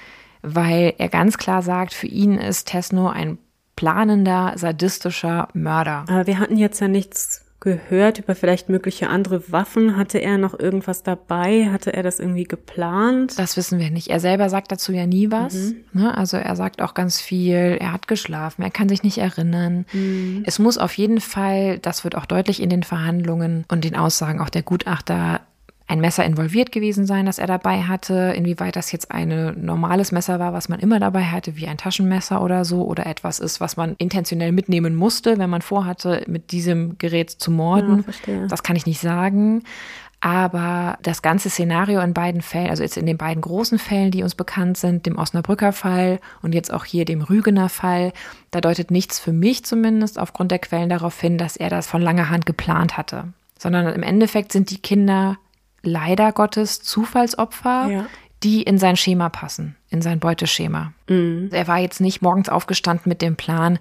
[0.42, 3.38] weil er ganz klar sagt, für ihn ist Tesno ein
[3.76, 6.06] planender, sadistischer Mörder.
[6.10, 9.98] Aber wir hatten jetzt ja nichts gehört über vielleicht mögliche andere Waffen?
[9.98, 11.70] Hatte er noch irgendwas dabei?
[11.72, 13.38] Hatte er das irgendwie geplant?
[13.38, 14.08] Das wissen wir nicht.
[14.08, 15.54] Er selber sagt dazu ja nie was.
[15.54, 15.76] Mhm.
[15.94, 16.18] Ne?
[16.18, 19.86] Also er sagt auch ganz viel, er hat geschlafen, er kann sich nicht erinnern.
[19.92, 20.44] Mhm.
[20.46, 24.40] Es muss auf jeden Fall, das wird auch deutlich in den Verhandlungen und den Aussagen
[24.40, 25.42] auch der Gutachter,
[25.90, 28.34] ein Messer involviert gewesen sein, das er dabei hatte.
[28.38, 32.44] Inwieweit das jetzt ein normales Messer war, was man immer dabei hatte, wie ein Taschenmesser
[32.44, 37.00] oder so, oder etwas ist, was man intentionell mitnehmen musste, wenn man vorhatte, mit diesem
[37.00, 38.06] Gerät zu morden.
[38.28, 39.64] Ja, das kann ich nicht sagen.
[40.22, 44.22] Aber das ganze Szenario in beiden Fällen, also jetzt in den beiden großen Fällen, die
[44.22, 48.14] uns bekannt sind, dem Osnabrücker Fall und jetzt auch hier dem Rügener Fall,
[48.52, 52.02] da deutet nichts für mich zumindest aufgrund der Quellen darauf hin, dass er das von
[52.02, 53.30] langer Hand geplant hatte.
[53.58, 55.38] Sondern im Endeffekt sind die Kinder
[55.82, 58.06] leider Gottes Zufallsopfer, ja.
[58.44, 60.94] die in sein Schema passen, in sein Beuteschema.
[61.08, 61.50] Mhm.
[61.52, 63.80] Er war jetzt nicht morgens aufgestanden mit dem Plan,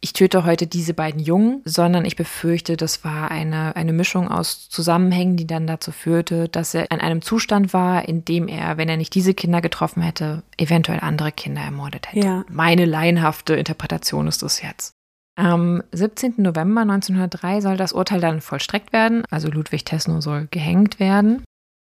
[0.00, 4.68] ich töte heute diese beiden Jungen, sondern ich befürchte, das war eine, eine Mischung aus
[4.68, 8.88] Zusammenhängen, die dann dazu führte, dass er in einem Zustand war, in dem er, wenn
[8.88, 12.26] er nicht diese Kinder getroffen hätte, eventuell andere Kinder ermordet hätte.
[12.26, 12.44] Ja.
[12.48, 14.95] Meine laienhafte Interpretation ist das jetzt.
[15.36, 16.34] Am 17.
[16.38, 21.44] November 1903 soll das Urteil dann vollstreckt werden, also Ludwig Tesno soll gehängt werden.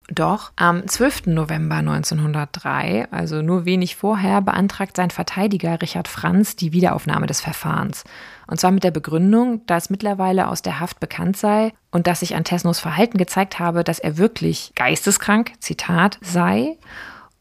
[0.10, 1.28] Doch am 12.
[1.28, 8.06] November 1903, also nur wenig vorher, beantragt sein Verteidiger Richard Franz die Wiederaufnahme des Verfahrens.
[8.48, 12.36] Und zwar mit der Begründung, dass mittlerweile aus der Haft bekannt sei und dass sich
[12.36, 16.78] an Tesnos Verhalten gezeigt habe, dass er wirklich geisteskrank, Zitat, sei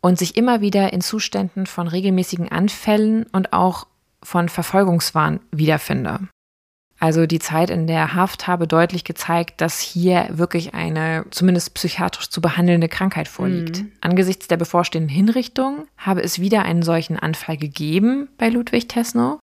[0.00, 3.86] und sich immer wieder in Zuständen von regelmäßigen Anfällen und auch
[4.26, 6.28] von Verfolgungswahn wiederfinde.
[6.98, 12.30] Also die Zeit in der Haft habe deutlich gezeigt, dass hier wirklich eine zumindest psychiatrisch
[12.30, 13.82] zu behandelnde Krankheit vorliegt.
[13.82, 13.92] Mhm.
[14.00, 19.38] Angesichts der bevorstehenden Hinrichtung habe es wieder einen solchen Anfall gegeben bei Ludwig Tesno.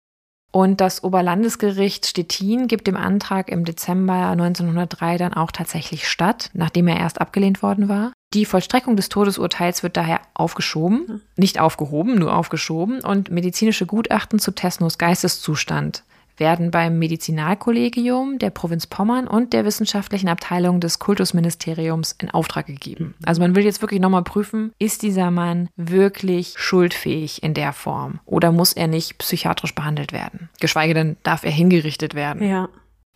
[0.50, 6.88] Und das Oberlandesgericht Stettin gibt dem Antrag im Dezember 1903 dann auch tatsächlich statt, nachdem
[6.88, 8.12] er erst abgelehnt worden war.
[8.34, 13.00] Die Vollstreckung des Todesurteils wird daher aufgeschoben, nicht aufgehoben, nur aufgeschoben.
[13.00, 16.02] Und medizinische Gutachten zu Tesnos Geisteszustand
[16.38, 23.14] werden beim Medizinalkollegium der Provinz Pommern und der wissenschaftlichen Abteilung des Kultusministeriums in Auftrag gegeben.
[23.24, 28.20] Also man will jetzt wirklich nochmal prüfen, ist dieser Mann wirklich schuldfähig in der Form
[28.24, 30.48] oder muss er nicht psychiatrisch behandelt werden?
[30.60, 32.48] Geschweige denn darf er hingerichtet werden.
[32.48, 32.68] Ja.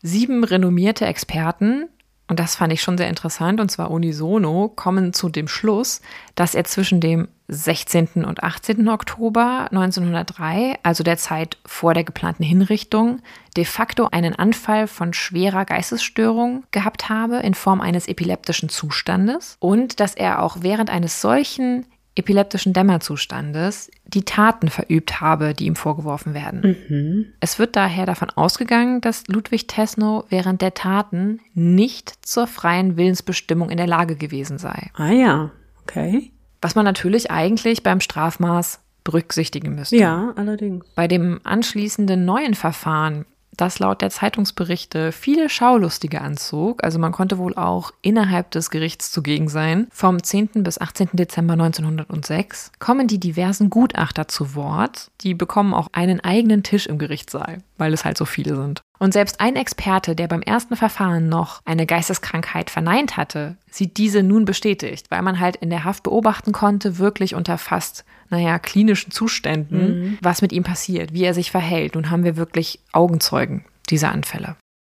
[0.02, 1.88] Sieben renommierte Experten
[2.32, 6.00] und das fand ich schon sehr interessant, und zwar unisono, kommen zu dem Schluss,
[6.34, 8.24] dass er zwischen dem 16.
[8.24, 8.88] und 18.
[8.88, 13.20] Oktober 1903, also der Zeit vor der geplanten Hinrichtung,
[13.56, 20.00] de facto einen Anfall von schwerer Geistesstörung gehabt habe in Form eines epileptischen Zustandes und
[20.00, 26.34] dass er auch während eines solchen epileptischen Dämmerzustandes die Taten verübt habe, die ihm vorgeworfen
[26.34, 26.76] werden.
[26.88, 27.26] Mhm.
[27.40, 33.70] Es wird daher davon ausgegangen, dass Ludwig Tesno während der Taten nicht zur freien Willensbestimmung
[33.70, 34.90] in der Lage gewesen sei.
[34.94, 35.50] Ah ja,
[35.82, 36.32] okay.
[36.62, 39.96] Was man natürlich eigentlich beim Strafmaß berücksichtigen müsste.
[39.96, 40.84] Ja, allerdings.
[40.94, 47.38] Bei dem anschließenden neuen Verfahren das laut der Zeitungsberichte viele Schaulustige anzog, also man konnte
[47.38, 50.62] wohl auch innerhalb des Gerichts zugegen sein, vom 10.
[50.62, 51.10] bis 18.
[51.12, 56.98] Dezember 1906 kommen die diversen Gutachter zu Wort, die bekommen auch einen eigenen Tisch im
[56.98, 58.80] Gerichtssaal, weil es halt so viele sind.
[59.00, 64.22] Und selbst ein Experte, der beim ersten Verfahren noch eine Geisteskrankheit verneint hatte, sieht diese
[64.22, 69.10] nun bestätigt, weil man halt in der Haft beobachten konnte, wirklich unter fast naja, klinischen
[69.10, 70.18] Zuständen, mhm.
[70.22, 71.96] was mit ihm passiert, wie er sich verhält.
[71.96, 74.54] Nun haben wir wirklich Augenzeugen dieser Anfälle.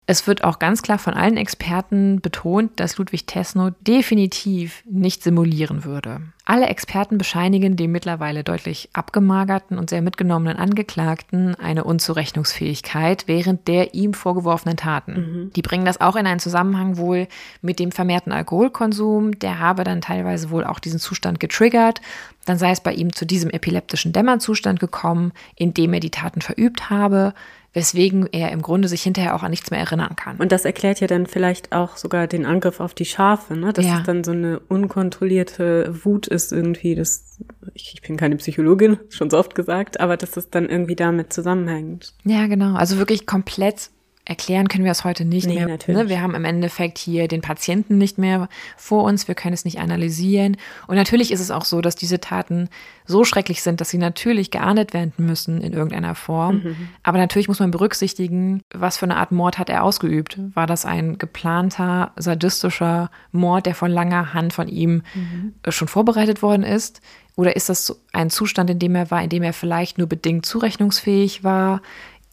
[0.07, 5.85] Es wird auch ganz klar von allen Experten betont, dass Ludwig Tesno definitiv nicht simulieren
[5.85, 6.21] würde.
[6.45, 13.95] Alle Experten bescheinigen dem mittlerweile deutlich abgemagerten und sehr mitgenommenen Angeklagten eine Unzurechnungsfähigkeit während der
[13.95, 15.13] ihm vorgeworfenen Taten.
[15.15, 15.53] Mhm.
[15.55, 17.27] Die bringen das auch in einen Zusammenhang wohl
[17.63, 19.39] mit dem vermehrten Alkoholkonsum.
[19.39, 22.03] Der habe dann teilweise wohl auch diesen Zustand getriggert.
[22.45, 26.43] Dann sei es bei ihm zu diesem epileptischen Dämmerzustand gekommen, in dem er die Taten
[26.43, 27.33] verübt habe
[27.75, 30.37] weswegen er im Grunde sich hinterher auch an nichts mehr erinnern kann.
[30.39, 33.73] Und das erklärt ja dann vielleicht auch sogar den Angriff auf die Schafe, ne?
[33.73, 33.99] Dass Ja.
[33.99, 36.95] es dann so eine unkontrollierte Wut ist irgendwie.
[36.95, 37.39] Das,
[37.75, 41.33] ich, ich bin keine Psychologin, schon so oft gesagt, aber dass es dann irgendwie damit
[41.33, 42.15] zusammenhängt.
[42.25, 42.75] Ja, genau.
[42.77, 43.91] Also wirklich komplett
[44.27, 45.69] erklären können wir es heute nicht Nee, mehr.
[45.69, 46.03] natürlich.
[46.03, 46.09] Ne?
[46.09, 49.29] Wir haben im Endeffekt hier den Patienten nicht mehr vor uns.
[49.29, 50.57] Wir können es nicht analysieren.
[50.87, 52.69] Und natürlich ist es auch so, dass diese Taten
[53.05, 56.63] so schrecklich sind, dass sie natürlich geahndet werden müssen in irgendeiner Form.
[56.65, 56.89] Mhm.
[57.03, 60.39] Aber natürlich muss man berücksichtigen, was für eine Art Mord hat er ausgeübt.
[60.55, 65.55] War das ein geplanter, sadistischer Mord, der von langer Hand von ihm Mhm.
[65.63, 67.03] äh, schon vorbereitet worden ist?
[67.37, 70.47] Oder ist das ein Zustand, in dem er war, in dem er vielleicht nur bedingt
[70.47, 71.83] zurechnungsfähig war?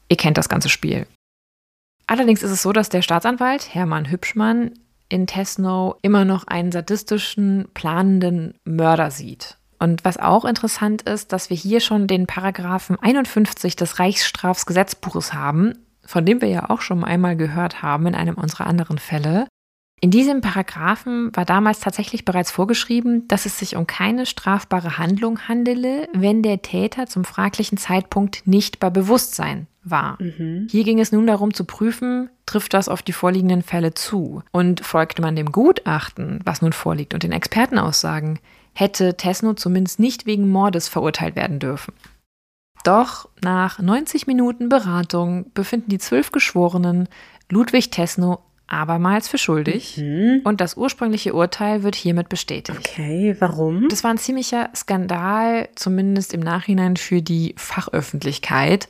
[0.09, 1.05] Ihr kennt das ganze Spiel.
[2.11, 4.71] Allerdings ist es so, dass der Staatsanwalt Hermann Hübschmann
[5.07, 9.55] in Tesno immer noch einen sadistischen, planenden Mörder sieht.
[9.79, 15.71] Und was auch interessant ist, dass wir hier schon den Paragraphen 51 des Reichsstrafgesetzbuches haben,
[16.05, 19.47] von dem wir ja auch schon einmal gehört haben in einem unserer anderen Fälle.
[20.01, 25.47] In diesem Paragraphen war damals tatsächlich bereits vorgeschrieben, dass es sich um keine strafbare Handlung
[25.47, 30.17] handele, wenn der Täter zum fraglichen Zeitpunkt nicht bei Bewusstsein war.
[30.69, 34.81] Hier ging es nun darum zu prüfen, trifft das auf die vorliegenden Fälle zu und
[34.81, 38.39] folgte man dem Gutachten, was nun vorliegt und den Expertenaussagen,
[38.73, 41.93] hätte Tesno zumindest nicht wegen Mordes verurteilt werden dürfen.
[42.83, 47.07] Doch nach 90 Minuten Beratung befinden die zwölf Geschworenen
[47.49, 50.41] Ludwig Tesno abermals für schuldig Hm?
[50.45, 52.79] und das ursprüngliche Urteil wird hiermit bestätigt.
[52.79, 53.89] Okay, warum?
[53.89, 58.87] Das war ein ziemlicher Skandal, zumindest im Nachhinein für die Fachöffentlichkeit,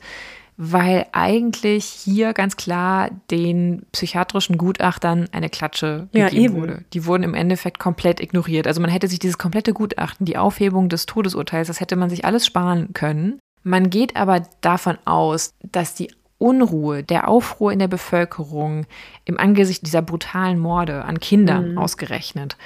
[0.64, 6.62] weil eigentlich hier ganz klar den psychiatrischen Gutachtern eine Klatsche Ja, gegeben eben.
[6.62, 6.84] wurde.
[6.92, 8.68] Die wurden im Endeffekt komplett ignoriert.
[8.68, 12.24] Also man hätte sich dieses komplette Gutachten, die Aufhebung des Todesurteils, das hätte man sich
[12.24, 13.40] alles sparen können.
[13.64, 18.86] Man geht aber davon aus, dass die Unruhe, der Aufruhr in der Bevölkerung
[19.24, 22.56] im Angesicht dieser brutalen Morde an Kindern ausgerechnet,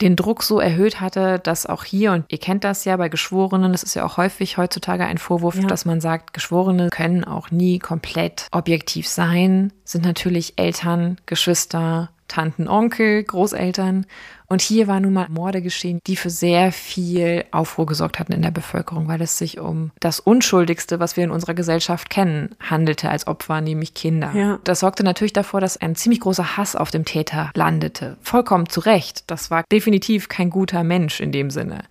[0.00, 3.72] den Druck so erhöht hatte, dass auch hier, und ihr kennt das ja bei Geschworenen,
[3.72, 5.66] das ist ja auch häufig heutzutage ein Vorwurf, Ja.
[5.66, 12.68] dass man sagt, Geschworene können auch nie komplett objektiv sein, sind natürlich Eltern, Geschwister, Tanten,
[12.68, 14.06] Onkel, Großeltern.
[14.50, 18.40] Und hier war nun mal Morde geschehen, die für sehr viel Aufruhr gesorgt hatten in
[18.40, 23.10] der Bevölkerung, weil es sich um das Unschuldigste, was wir in unserer Gesellschaft kennen, handelte
[23.10, 24.32] als Opfer, nämlich Kinder.
[24.34, 24.58] Ja.
[24.64, 28.16] Das sorgte natürlich davor, dass ein ziemlich großer Hass auf dem Täter landete.
[28.22, 29.24] Vollkommen zu Recht.
[29.26, 31.84] Das war definitiv kein guter Mensch in dem Sinne.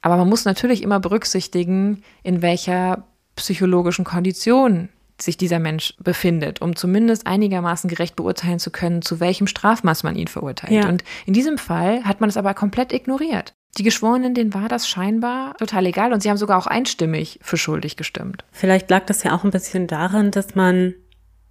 [0.00, 3.04] Aber man muss natürlich immer berücksichtigen, in welcher
[3.36, 4.88] psychologischen Kondition
[5.22, 10.16] sich dieser Mensch befindet, um zumindest einigermaßen gerecht beurteilen zu können, zu welchem Strafmaß man
[10.16, 10.72] ihn verurteilt.
[10.72, 10.88] Ja.
[10.88, 13.54] Und in diesem Fall hat man es aber komplett ignoriert.
[13.78, 17.56] Die Geschworenen, denen war das scheinbar total egal und sie haben sogar auch einstimmig für
[17.56, 18.44] schuldig gestimmt.
[18.50, 20.94] Vielleicht lag das ja auch ein bisschen daran, dass man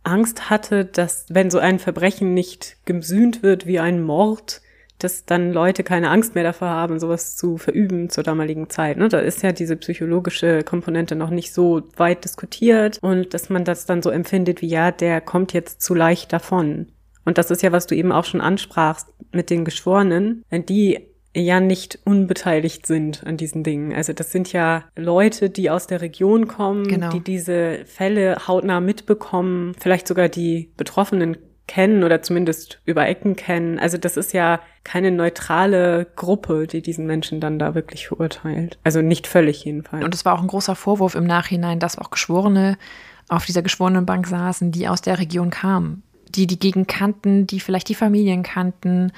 [0.04, 4.62] Angst hatte, dass wenn so ein Verbrechen nicht gesühnt wird wie ein Mord,
[5.00, 8.98] dass dann Leute keine Angst mehr davor haben, sowas zu verüben zur damaligen Zeit.
[8.98, 9.10] Ne?
[9.10, 13.86] Da ist ja diese psychologische Komponente noch nicht so weit diskutiert und dass man das
[13.86, 16.88] dann so empfindet wie, ja, der kommt jetzt zu leicht davon.
[17.26, 21.00] Und das ist ja, was du eben auch schon ansprachst mit den Geschworenen, wenn die
[21.36, 23.94] ja nicht unbeteiligt sind an diesen Dingen.
[23.94, 27.12] Also das sind ja Leute, die aus der Region kommen, Genau.
[27.12, 31.38] die diese Fälle hautnah mitbekommen, vielleicht sogar die Betroffenen
[31.70, 33.78] kennen oder zumindest über Ecken kennen.
[33.78, 38.80] Also das ist ja keine neutrale Gruppe, die diesen Menschen dann da wirklich verurteilt.
[38.84, 40.04] Also nicht völlig jedenfalls.
[40.04, 42.80] Und es war auch ein großer Vorwurf im Nachhinein, dass auch Geschworene
[43.28, 47.88] auf dieser Geschworenenbank saßen, die aus der Region kamen, die die Gegend kannten, die vielleicht
[47.90, 49.12] die Familien kannten.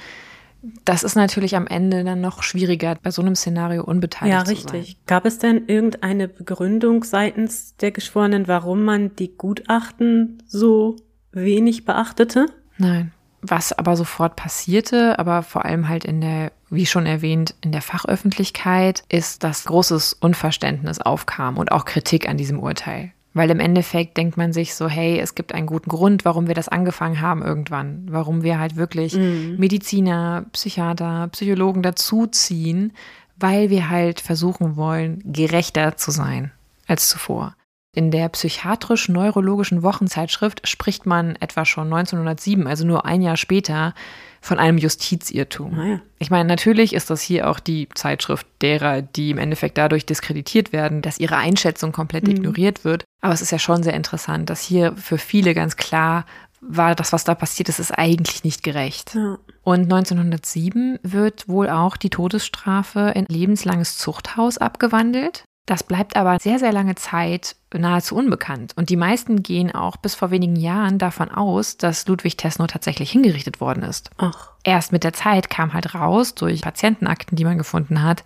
[0.84, 4.52] Das ist natürlich am Ende dann noch schwieriger, bei so einem Szenario unbeteiligt ja, zu
[4.52, 4.88] richtig.
[4.88, 4.96] sein.
[5.08, 10.98] Gab es denn irgendeine Begründung seitens der Geschworenen, warum man die Gutachten so
[11.32, 12.48] wenig beachtete?
[12.78, 13.12] Nein.
[13.41, 17.82] Was aber sofort passierte, aber vor allem halt in der, wie schon erwähnt, in der
[17.82, 23.12] Fachöffentlichkeit, ist, dass großes Unverständnis aufkam und auch Kritik an diesem Urteil.
[23.34, 26.54] Weil im Endeffekt denkt man sich so, hey, es gibt einen guten Grund, warum wir
[26.54, 28.06] das angefangen haben irgendwann.
[28.10, 32.91] Warum wir halt wirklich Mediziner, Psychiater, Psychologen dazuziehen,
[33.38, 36.52] weil wir halt versuchen wollen, gerechter zu sein
[36.88, 37.56] als zuvor.
[37.94, 43.94] In der psychiatrisch-neurologischen Wochenzeitschrift spricht man etwa schon 1907, also nur ein Jahr später,
[44.40, 45.78] von einem Justizirrtum.
[45.78, 46.02] Ah ja.
[46.18, 50.72] Ich meine, natürlich ist das hier auch die Zeitschrift derer, die im Endeffekt dadurch diskreditiert
[50.72, 53.04] werden, dass ihre Einschätzung komplett ignoriert wird.
[53.22, 56.26] Aber es ist ja schon sehr interessant, dass hier für viele ganz klar
[56.62, 59.16] war, das, was da passiert ist, ist eigentlich nicht gerecht.
[59.16, 59.38] Ja.
[59.64, 65.44] Und 1907 wird wohl auch die Todesstrafe in lebenslanges Zuchthaus abgewandelt.
[65.65, 68.74] Das bleibt aber sehr, sehr lange Zeit nahezu unbekannt.
[68.76, 73.12] Und die meisten gehen auch bis vor wenigen Jahren davon aus, dass Ludwig Tesno tatsächlich
[73.12, 74.10] hingerichtet worden ist.
[74.17, 74.50] Ach.
[74.63, 78.24] Erst mit der Zeit kam halt raus, durch Patientenakten, die man gefunden hat,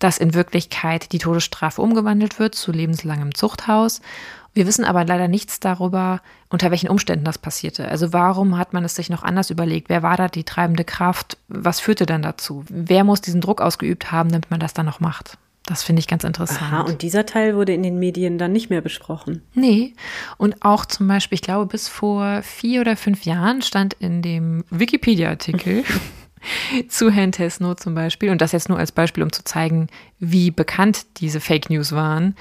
[0.00, 4.00] dass in Wirklichkeit die Todesstrafe umgewandelt wird zu lebenslangem Zuchthaus.
[4.52, 7.88] Wir wissen aber leider nichts darüber, unter welchen Umständen das passierte.
[7.88, 9.88] Also warum hat man es sich noch anders überlegt?
[9.88, 11.38] Wer war da die treibende Kraft?
[11.48, 12.64] Was führte dann dazu?
[12.68, 15.38] Wer muss diesen Druck ausgeübt haben, damit man das dann noch macht?
[15.66, 16.60] Das finde ich ganz interessant.
[16.60, 19.42] Aha, und dieser Teil wurde in den Medien dann nicht mehr besprochen.
[19.54, 19.94] Nee.
[20.36, 24.64] Und auch zum Beispiel, ich glaube, bis vor vier oder fünf Jahren stand in dem
[24.70, 25.84] Wikipedia-Artikel
[26.88, 29.86] zu Herrn Tesno zum Beispiel, und das jetzt nur als Beispiel, um zu zeigen,
[30.18, 32.34] wie bekannt diese Fake News waren,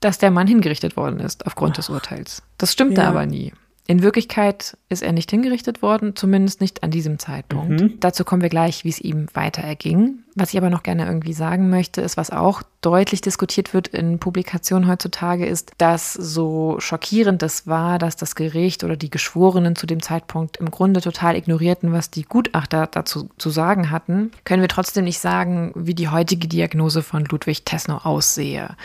[0.00, 2.42] dass der Mann hingerichtet worden ist aufgrund Ach, des Urteils.
[2.56, 3.08] Das stimmte ja.
[3.08, 3.52] aber nie.
[3.88, 7.80] In Wirklichkeit ist er nicht hingerichtet worden, zumindest nicht an diesem Zeitpunkt.
[7.80, 8.00] Mhm.
[8.00, 10.20] Dazu kommen wir gleich, wie es ihm weiter erging.
[10.34, 14.18] Was ich aber noch gerne irgendwie sagen möchte, ist, was auch deutlich diskutiert wird in
[14.18, 19.86] Publikationen heutzutage, ist, dass so schockierend das war, dass das Gericht oder die Geschworenen zu
[19.86, 24.68] dem Zeitpunkt im Grunde total ignorierten, was die Gutachter dazu zu sagen hatten, können wir
[24.68, 28.76] trotzdem nicht sagen, wie die heutige Diagnose von Ludwig Tesno aussehe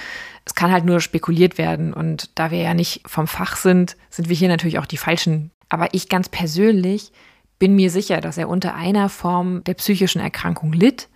[0.47, 1.93] es kann halt nur spekuliert werden.
[1.93, 5.51] Und da wir ja nicht vom Fach sind, sind wir hier natürlich auch die Falschen.
[5.67, 7.11] Aber ich ganz persönlich
[7.59, 11.09] bin mir sicher, dass er unter einer Form der psychischen Erkrankung litt.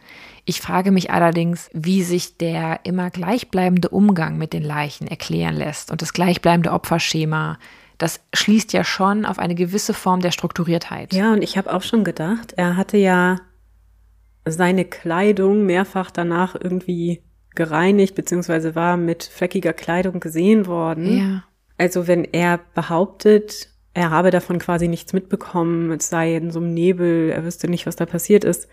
[0.46, 5.92] Ich frage mich allerdings, wie sich der immer gleichbleibende Umgang mit den Leichen erklären lässt
[5.92, 7.60] und das gleichbleibende Opferschema.
[7.98, 11.14] Das schließt ja schon auf eine gewisse Form der Strukturiertheit.
[11.14, 13.38] Ja, und ich habe auch schon gedacht, er hatte ja
[14.46, 17.22] seine Kleidung mehrfach danach irgendwie
[17.54, 21.18] gereinigt, beziehungsweise war mit fleckiger Kleidung gesehen worden.
[21.18, 21.44] Ja.
[21.78, 26.74] Also wenn er behauptet, er habe davon quasi nichts mitbekommen, es sei in so einem
[26.74, 28.68] Nebel, er wüsste nicht, was da passiert ist,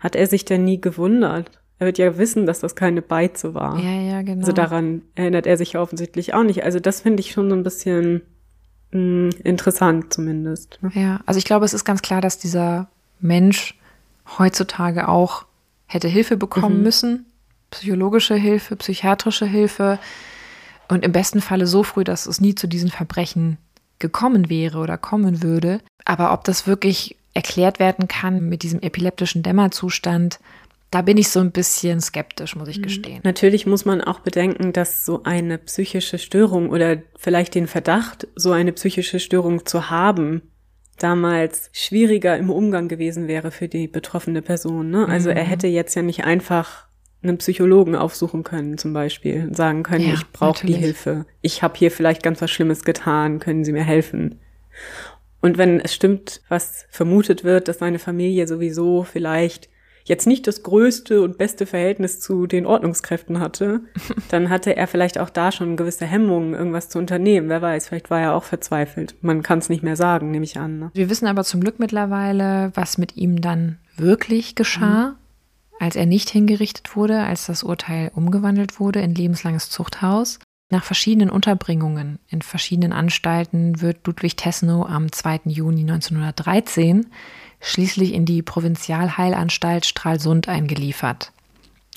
[0.00, 1.50] hat er sich denn nie gewundert.
[1.78, 3.78] Er wird ja wissen, dass das keine Beize war.
[3.78, 4.40] Ja, ja, genau.
[4.40, 6.64] Also daran erinnert er sich ja offensichtlich auch nicht.
[6.64, 8.22] Also das finde ich schon so ein bisschen
[8.90, 10.78] mh, hm, interessant zumindest.
[10.82, 10.90] Ne?
[10.94, 12.88] Ja, also ich glaube, es ist ganz klar, dass dieser
[13.20, 13.78] Mensch
[14.38, 15.46] heutzutage auch
[15.86, 16.82] hätte Hilfe bekommen mhm.
[16.82, 17.26] müssen
[17.70, 19.98] psychologische Hilfe, psychiatrische Hilfe
[20.88, 23.58] und im besten Falle so früh, dass es nie zu diesen Verbrechen
[23.98, 25.80] gekommen wäre oder kommen würde.
[26.04, 30.40] Aber ob das wirklich erklärt werden kann mit diesem epileptischen Dämmerzustand,
[30.90, 32.82] da bin ich so ein bisschen skeptisch, muss ich mhm.
[32.82, 33.20] gestehen.
[33.22, 38.50] Natürlich muss man auch bedenken, dass so eine psychische Störung oder vielleicht den Verdacht, so
[38.50, 40.42] eine psychische Störung zu haben,
[40.98, 44.90] damals schwieriger im Umgang gewesen wäre für die betroffene Person.
[44.90, 45.08] Ne?
[45.08, 45.48] Also er mhm.
[45.48, 46.86] hätte jetzt ja nicht einfach
[47.22, 51.26] einen Psychologen aufsuchen können zum Beispiel und sagen können, ja, ich brauche die Hilfe.
[51.42, 54.40] Ich habe hier vielleicht ganz was Schlimmes getan, können Sie mir helfen?
[55.40, 59.68] Und wenn es stimmt, was vermutet wird, dass seine Familie sowieso vielleicht
[60.04, 63.80] jetzt nicht das größte und beste Verhältnis zu den Ordnungskräften hatte,
[64.30, 67.48] dann hatte er vielleicht auch da schon gewisse Hemmungen, irgendwas zu unternehmen.
[67.48, 69.14] Wer weiß, vielleicht war er auch verzweifelt.
[69.22, 70.78] Man kann es nicht mehr sagen, nehme ich an.
[70.78, 70.90] Ne?
[70.94, 75.10] Wir wissen aber zum Glück mittlerweile, was mit ihm dann wirklich geschah.
[75.10, 75.16] Mhm
[75.80, 80.38] als er nicht hingerichtet wurde, als das Urteil umgewandelt wurde in lebenslanges Zuchthaus.
[80.70, 85.40] Nach verschiedenen Unterbringungen in verschiedenen Anstalten wird Ludwig Tesno am 2.
[85.46, 87.06] Juni 1913
[87.60, 91.32] schließlich in die Provinzialheilanstalt Stralsund eingeliefert.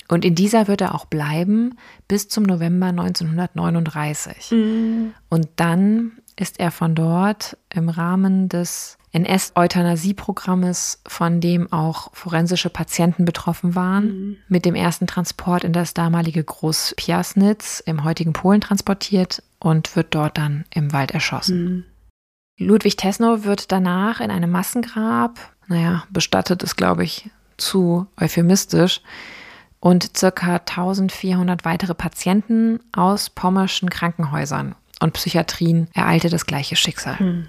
[0.08, 4.50] Und in dieser wird er auch bleiben bis zum November 1939.
[4.50, 5.14] Mhm.
[5.30, 13.24] Und dann ist er von dort im Rahmen des NS-Euthanasie-Programmes, von dem auch forensische Patienten
[13.24, 14.36] betroffen waren, mhm.
[14.48, 20.14] mit dem ersten Transport in das damalige Groß Piasnitz im heutigen Polen transportiert und wird
[20.14, 21.64] dort dann im Wald erschossen.
[21.64, 21.84] Mhm.
[22.58, 29.00] Ludwig Tesno wird danach in einem Massengrab, naja, bestattet ist, glaube ich, zu euphemistisch,
[29.78, 37.16] und circa 1400 weitere Patienten aus pommerschen Krankenhäusern und Psychiatrien ereilte das gleiche Schicksal.
[37.20, 37.48] Mhm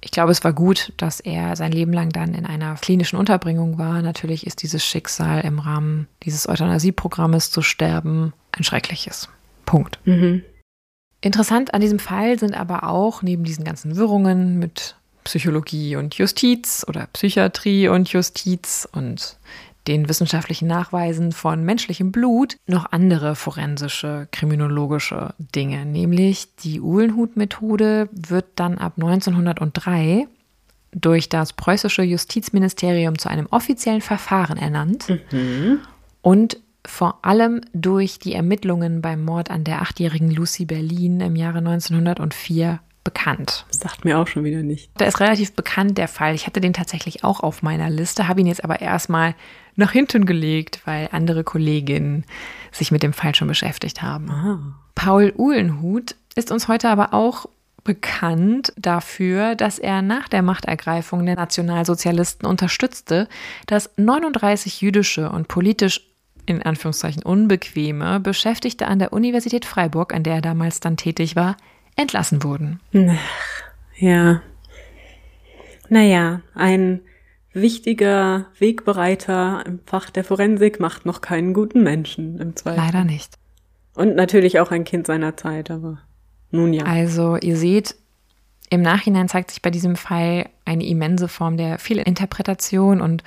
[0.00, 3.78] ich glaube, es war gut, dass er sein Leben lang dann in einer klinischen Unterbringung
[3.78, 4.00] war.
[4.00, 9.28] Natürlich ist dieses Schicksal im Rahmen dieses Euthanasieprogrammes zu sterben ein schreckliches.
[9.66, 9.98] Punkt.
[10.04, 10.42] Mhm.
[11.20, 16.86] Interessant an diesem Fall sind aber auch neben diesen ganzen Wirrungen mit Psychologie und Justiz
[16.88, 19.36] oder Psychiatrie und Justiz und
[19.88, 25.86] den wissenschaftlichen Nachweisen von menschlichem Blut noch andere forensische, kriminologische Dinge.
[25.86, 30.28] Nämlich die Uhlenhut-Methode wird dann ab 1903
[30.92, 35.80] durch das preußische Justizministerium zu einem offiziellen Verfahren ernannt mhm.
[36.22, 41.58] und vor allem durch die Ermittlungen beim Mord an der achtjährigen Lucy Berlin im Jahre
[41.58, 43.64] 1904 bekannt.
[43.68, 44.90] Das sagt mir auch schon wieder nicht.
[45.00, 46.34] Der ist relativ bekannt, der Fall.
[46.34, 49.34] Ich hatte den tatsächlich auch auf meiner Liste, habe ihn jetzt aber erstmal
[49.78, 52.24] nach hinten gelegt, weil andere Kolleginnen
[52.72, 54.30] sich mit dem Fall schon beschäftigt haben.
[54.30, 54.58] Ah.
[54.94, 57.46] Paul Uhlenhuth ist uns heute aber auch
[57.84, 63.28] bekannt dafür, dass er nach der Machtergreifung der Nationalsozialisten unterstützte,
[63.66, 66.06] dass 39 jüdische und politisch
[66.44, 71.56] in Anführungszeichen unbequeme Beschäftigte an der Universität Freiburg, an der er damals dann tätig war,
[71.94, 72.80] entlassen wurden.
[73.96, 74.42] Ja.
[75.88, 77.00] Naja, ein
[77.52, 82.84] wichtiger Wegbereiter im Fach der Forensik macht noch keinen guten Menschen im Zweifel.
[82.84, 83.34] Leider nicht.
[83.94, 85.98] Und natürlich auch ein Kind seiner Zeit, aber
[86.50, 86.84] nun ja.
[86.84, 87.96] Also ihr seht,
[88.70, 93.22] im Nachhinein zeigt sich bei diesem Fall eine immense Form der Fehlinterpretation und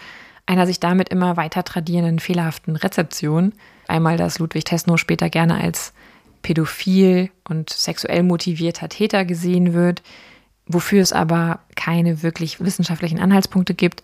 [0.45, 3.53] einer sich damit immer weiter tradierenden fehlerhaften Rezeption.
[3.87, 5.93] Einmal, dass Ludwig Tesno später gerne als
[6.41, 10.01] pädophil und sexuell motivierter Täter gesehen wird,
[10.73, 14.03] wofür es aber keine wirklich wissenschaftlichen Anhaltspunkte gibt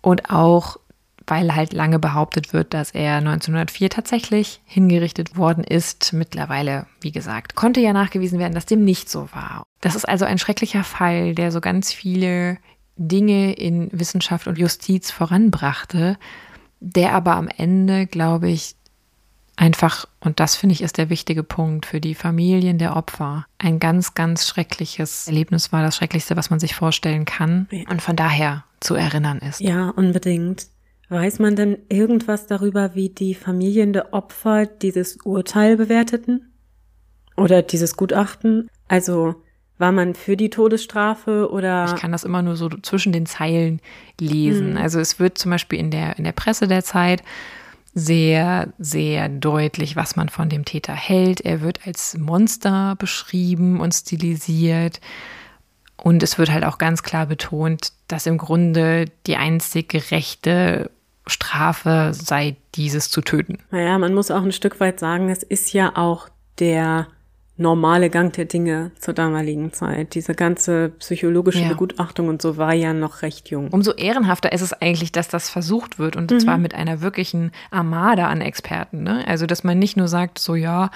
[0.00, 0.78] und auch
[1.26, 6.12] weil halt lange behauptet wird, dass er 1904 tatsächlich hingerichtet worden ist.
[6.12, 9.64] Mittlerweile, wie gesagt, konnte ja nachgewiesen werden, dass dem nicht so war.
[9.80, 12.58] Das ist also ein schrecklicher Fall, der so ganz viele
[12.96, 16.16] Dinge in Wissenschaft und Justiz voranbrachte,
[16.80, 18.76] der aber am Ende, glaube ich,
[19.56, 23.78] einfach, und das finde ich ist der wichtige Punkt für die Familien der Opfer, ein
[23.78, 28.64] ganz, ganz schreckliches Erlebnis war, das Schrecklichste, was man sich vorstellen kann und von daher
[28.80, 29.60] zu erinnern ist.
[29.60, 30.66] Ja, unbedingt.
[31.08, 36.52] Weiß man denn irgendwas darüber, wie die Familien der Opfer dieses Urteil bewerteten?
[37.36, 38.68] Oder dieses Gutachten?
[38.88, 39.36] Also
[39.78, 41.84] war man für die Todesstrafe oder?
[41.84, 43.80] Ich kann das immer nur so zwischen den Zeilen
[44.20, 44.72] lesen.
[44.72, 44.76] Mhm.
[44.78, 47.22] Also es wird zum Beispiel in der, in der Presse der Zeit
[47.98, 51.40] sehr, sehr deutlich, was man von dem Täter hält.
[51.40, 55.00] Er wird als Monster beschrieben und stilisiert.
[55.96, 60.90] Und es wird halt auch ganz klar betont, dass im Grunde die einzig gerechte
[61.26, 63.60] Strafe sei, dieses zu töten.
[63.70, 66.28] Naja, man muss auch ein Stück weit sagen, es ist ja auch
[66.58, 67.06] der
[67.56, 70.14] normale Gang der Dinge zur damaligen Zeit.
[70.14, 71.68] Diese ganze psychologische ja.
[71.68, 73.68] Begutachtung und so war ja noch recht jung.
[73.68, 76.40] Umso ehrenhafter ist es eigentlich, dass das versucht wird und mhm.
[76.40, 79.02] zwar mit einer wirklichen Armada an Experten.
[79.02, 79.24] Ne?
[79.26, 80.90] Also, dass man nicht nur sagt, so ja,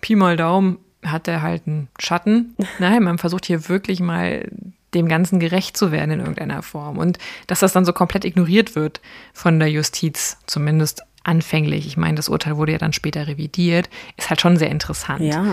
[0.00, 2.54] Pi mal Daumen hat er halt einen Schatten.
[2.78, 4.48] Nein, man versucht hier wirklich mal
[4.94, 6.98] dem Ganzen gerecht zu werden in irgendeiner Form.
[6.98, 9.00] Und dass das dann so komplett ignoriert wird
[9.32, 11.86] von der Justiz, zumindest anfänglich.
[11.86, 15.22] Ich meine, das Urteil wurde ja dann später revidiert, ist halt schon sehr interessant.
[15.22, 15.44] Ja.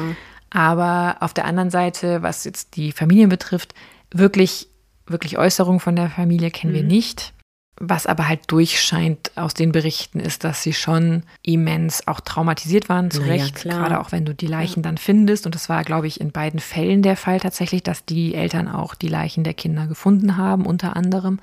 [0.50, 3.74] Aber auf der anderen Seite, was jetzt die Familien betrifft,
[4.12, 4.68] wirklich,
[5.06, 6.78] wirklich Äußerungen von der Familie kennen mhm.
[6.78, 7.34] wir nicht.
[7.82, 13.10] Was aber halt durchscheint aus den Berichten ist, dass sie schon immens auch traumatisiert waren,
[13.10, 13.64] zu Recht.
[13.64, 14.90] Ja, gerade auch wenn du die Leichen ja.
[14.90, 15.46] dann findest.
[15.46, 18.96] Und das war, glaube ich, in beiden Fällen der Fall tatsächlich, dass die Eltern auch
[18.96, 21.40] die Leichen der Kinder gefunden haben, unter anderem.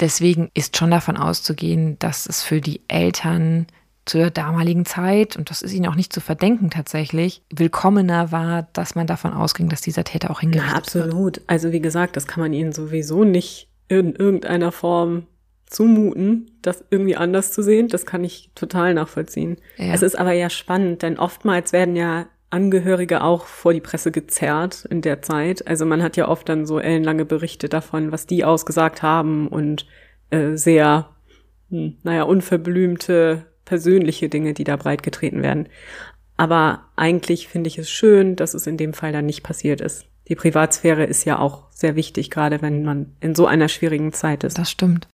[0.00, 3.66] Deswegen ist schon davon auszugehen, dass es für die Eltern
[4.08, 8.94] zur damaligen Zeit, und das ist ihnen auch nicht zu verdenken tatsächlich, willkommener war, dass
[8.94, 11.36] man davon ausging, dass dieser Täter auch hingerichtet ja, absolut.
[11.36, 11.42] Wird.
[11.46, 15.26] Also wie gesagt, das kann man ihnen sowieso nicht in irgendeiner Form
[15.66, 17.88] zumuten, das irgendwie anders zu sehen.
[17.88, 19.58] Das kann ich total nachvollziehen.
[19.76, 19.92] Ja.
[19.92, 24.86] Es ist aber ja spannend, denn oftmals werden ja Angehörige auch vor die Presse gezerrt
[24.88, 25.66] in der Zeit.
[25.66, 29.86] Also man hat ja oft dann so ellenlange Berichte davon, was die ausgesagt haben und
[30.30, 31.10] äh, sehr,
[31.68, 35.68] hm, naja, unverblümte persönliche Dinge, die da breitgetreten werden.
[36.38, 40.06] Aber eigentlich finde ich es schön, dass es in dem Fall dann nicht passiert ist.
[40.28, 44.44] Die Privatsphäre ist ja auch sehr wichtig, gerade wenn man in so einer schwierigen Zeit
[44.44, 44.58] ist.
[44.58, 45.08] Das stimmt.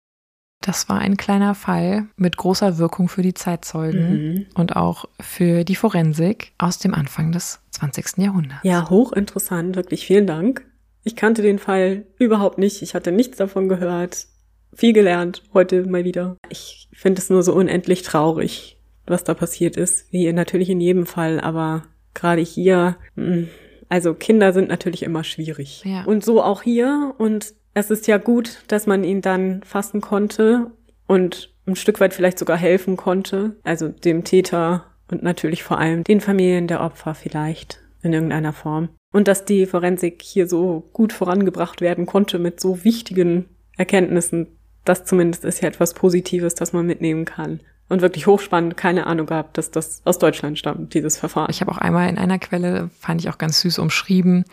[0.62, 4.46] Das war ein kleiner Fall mit großer Wirkung für die Zeitzeugen mhm.
[4.54, 8.18] und auch für die Forensik aus dem Anfang des 20.
[8.18, 8.64] Jahrhunderts.
[8.64, 10.66] Ja, hochinteressant, wirklich vielen Dank.
[11.02, 12.82] Ich kannte den Fall überhaupt nicht.
[12.82, 14.26] Ich hatte nichts davon gehört
[14.74, 16.36] viel gelernt heute mal wieder.
[16.48, 21.06] Ich finde es nur so unendlich traurig, was da passiert ist, wie natürlich in jedem
[21.06, 23.48] Fall, aber gerade hier, hm,
[23.88, 25.82] also Kinder sind natürlich immer schwierig.
[25.84, 26.04] Ja.
[26.04, 30.70] Und so auch hier und es ist ja gut, dass man ihn dann fassen konnte
[31.06, 36.04] und ein Stück weit vielleicht sogar helfen konnte, also dem Täter und natürlich vor allem
[36.04, 38.90] den Familien der Opfer vielleicht in irgendeiner Form.
[39.12, 43.46] Und dass die Forensik hier so gut vorangebracht werden konnte mit so wichtigen
[43.76, 47.60] Erkenntnissen, das zumindest ist ja etwas Positives, das man mitnehmen kann.
[47.88, 51.50] Und wirklich hochspannend, keine Ahnung gehabt, dass das aus Deutschland stammt, dieses Verfahren.
[51.50, 54.44] Ich habe auch einmal in einer Quelle, fand ich auch ganz süß umschrieben,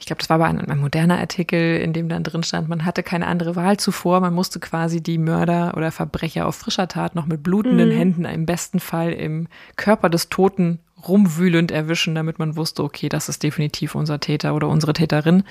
[0.00, 2.84] ich glaube, das war aber ein, ein, moderner Artikel, in dem dann drin stand, man
[2.84, 7.16] hatte keine andere Wahl zuvor, man musste quasi die Mörder oder Verbrecher auf frischer Tat
[7.16, 7.96] noch mit blutenden mhm.
[7.96, 13.28] Händen, im besten Fall im Körper des Toten rumwühlend erwischen, damit man wusste, okay, das
[13.28, 15.42] ist definitiv unser Täter oder unsere Täterin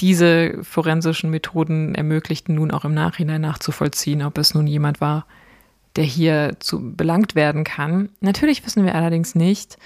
[0.00, 5.26] diese forensischen Methoden ermöglichten nun auch im Nachhinein nachzuvollziehen, ob es nun jemand war,
[5.96, 8.10] der hier zu belangt werden kann.
[8.20, 9.76] Natürlich wissen wir allerdings nicht,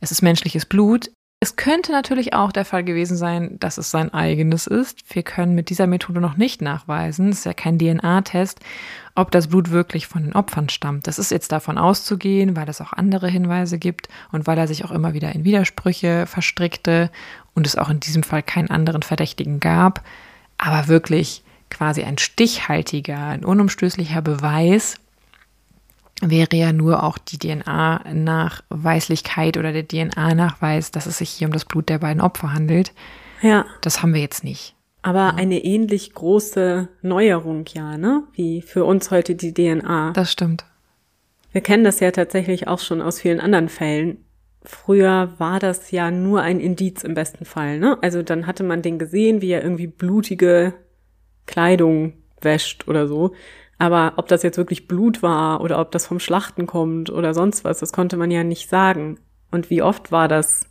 [0.00, 1.10] es ist menschliches Blut.
[1.38, 5.14] Es könnte natürlich auch der Fall gewesen sein, dass es sein eigenes ist.
[5.14, 8.60] Wir können mit dieser Methode noch nicht nachweisen, es ist ja kein DNA-Test,
[9.14, 11.06] ob das Blut wirklich von den Opfern stammt.
[11.06, 14.86] Das ist jetzt davon auszugehen, weil es auch andere Hinweise gibt und weil er sich
[14.86, 17.10] auch immer wieder in Widersprüche verstrickte
[17.54, 20.02] und es auch in diesem Fall keinen anderen Verdächtigen gab.
[20.56, 24.96] Aber wirklich quasi ein stichhaltiger, ein unumstößlicher Beweis
[26.22, 31.64] wäre ja nur auch die DNA-Nachweislichkeit oder der DNA-Nachweis, dass es sich hier um das
[31.64, 32.92] Blut der beiden Opfer handelt.
[33.42, 33.66] Ja.
[33.82, 34.74] Das haben wir jetzt nicht.
[35.02, 35.34] Aber ja.
[35.34, 38.24] eine ähnlich große Neuerung ja, ne?
[38.32, 40.12] Wie für uns heute die DNA.
[40.12, 40.64] Das stimmt.
[41.52, 44.24] Wir kennen das ja tatsächlich auch schon aus vielen anderen Fällen.
[44.62, 47.98] Früher war das ja nur ein Indiz im besten Fall, ne?
[48.02, 50.74] Also dann hatte man den gesehen, wie er irgendwie blutige
[51.46, 53.32] Kleidung wäscht oder so.
[53.78, 57.64] Aber ob das jetzt wirklich Blut war oder ob das vom Schlachten kommt oder sonst
[57.64, 59.18] was, das konnte man ja nicht sagen.
[59.50, 60.66] Und wie oft war das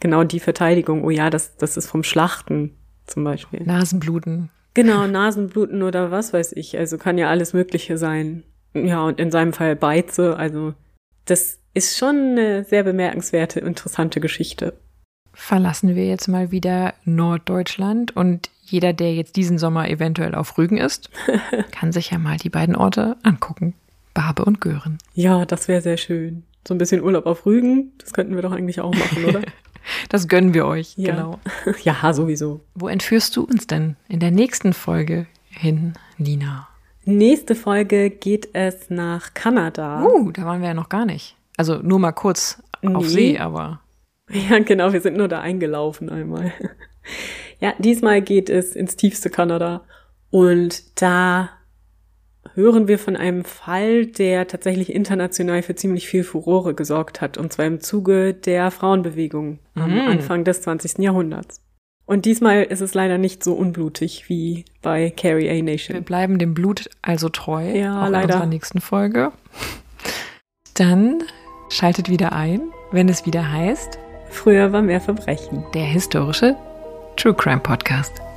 [0.00, 1.04] genau die Verteidigung?
[1.04, 2.76] Oh ja, das, das ist vom Schlachten
[3.06, 3.62] zum Beispiel.
[3.64, 4.50] Nasenbluten.
[4.74, 6.78] Genau, Nasenbluten oder was weiß ich.
[6.78, 8.44] Also kann ja alles Mögliche sein.
[8.74, 10.36] Ja, und in seinem Fall Beize.
[10.36, 10.74] Also
[11.24, 14.74] das ist schon eine sehr bemerkenswerte, interessante Geschichte.
[15.32, 20.76] Verlassen wir jetzt mal wieder Norddeutschland und jeder, der jetzt diesen Sommer eventuell auf Rügen
[20.76, 21.10] ist,
[21.72, 23.74] kann sich ja mal die beiden Orte angucken.
[24.14, 24.98] Barbe und Gören.
[25.14, 26.42] Ja, das wäre sehr schön.
[26.66, 29.40] So ein bisschen Urlaub auf Rügen, das könnten wir doch eigentlich auch machen, oder?
[30.08, 31.14] das gönnen wir euch, ja.
[31.14, 31.38] genau.
[31.82, 32.60] Ja, sowieso.
[32.74, 36.68] Wo entführst du uns denn in der nächsten Folge hin, Nina?
[37.04, 40.02] Nächste Folge geht es nach Kanada.
[40.02, 41.36] Uh, da waren wir ja noch gar nicht.
[41.56, 43.08] Also nur mal kurz auf nee.
[43.08, 43.80] See, aber.
[44.30, 46.52] Ja, genau, wir sind nur da eingelaufen einmal.
[47.60, 49.82] Ja, diesmal geht es ins tiefste Kanada
[50.30, 51.50] und da
[52.54, 57.52] hören wir von einem Fall, der tatsächlich international für ziemlich viel Furore gesorgt hat, und
[57.52, 60.08] zwar im Zuge der Frauenbewegung am mm.
[60.08, 60.98] Anfang des 20.
[60.98, 61.60] Jahrhunderts.
[62.06, 65.94] Und diesmal ist es leider nicht so unblutig wie bei Carrie A Nation.
[65.94, 67.70] Wir bleiben dem Blut also treu.
[67.70, 68.24] Ja, auch leider.
[68.24, 69.30] In unserer nächsten Folge.
[70.72, 71.22] Dann
[71.68, 73.98] schaltet wieder ein, wenn es wieder heißt.
[74.30, 75.64] Früher war mehr Verbrechen.
[75.74, 76.56] Der historische
[77.18, 78.27] True Crime Podcast.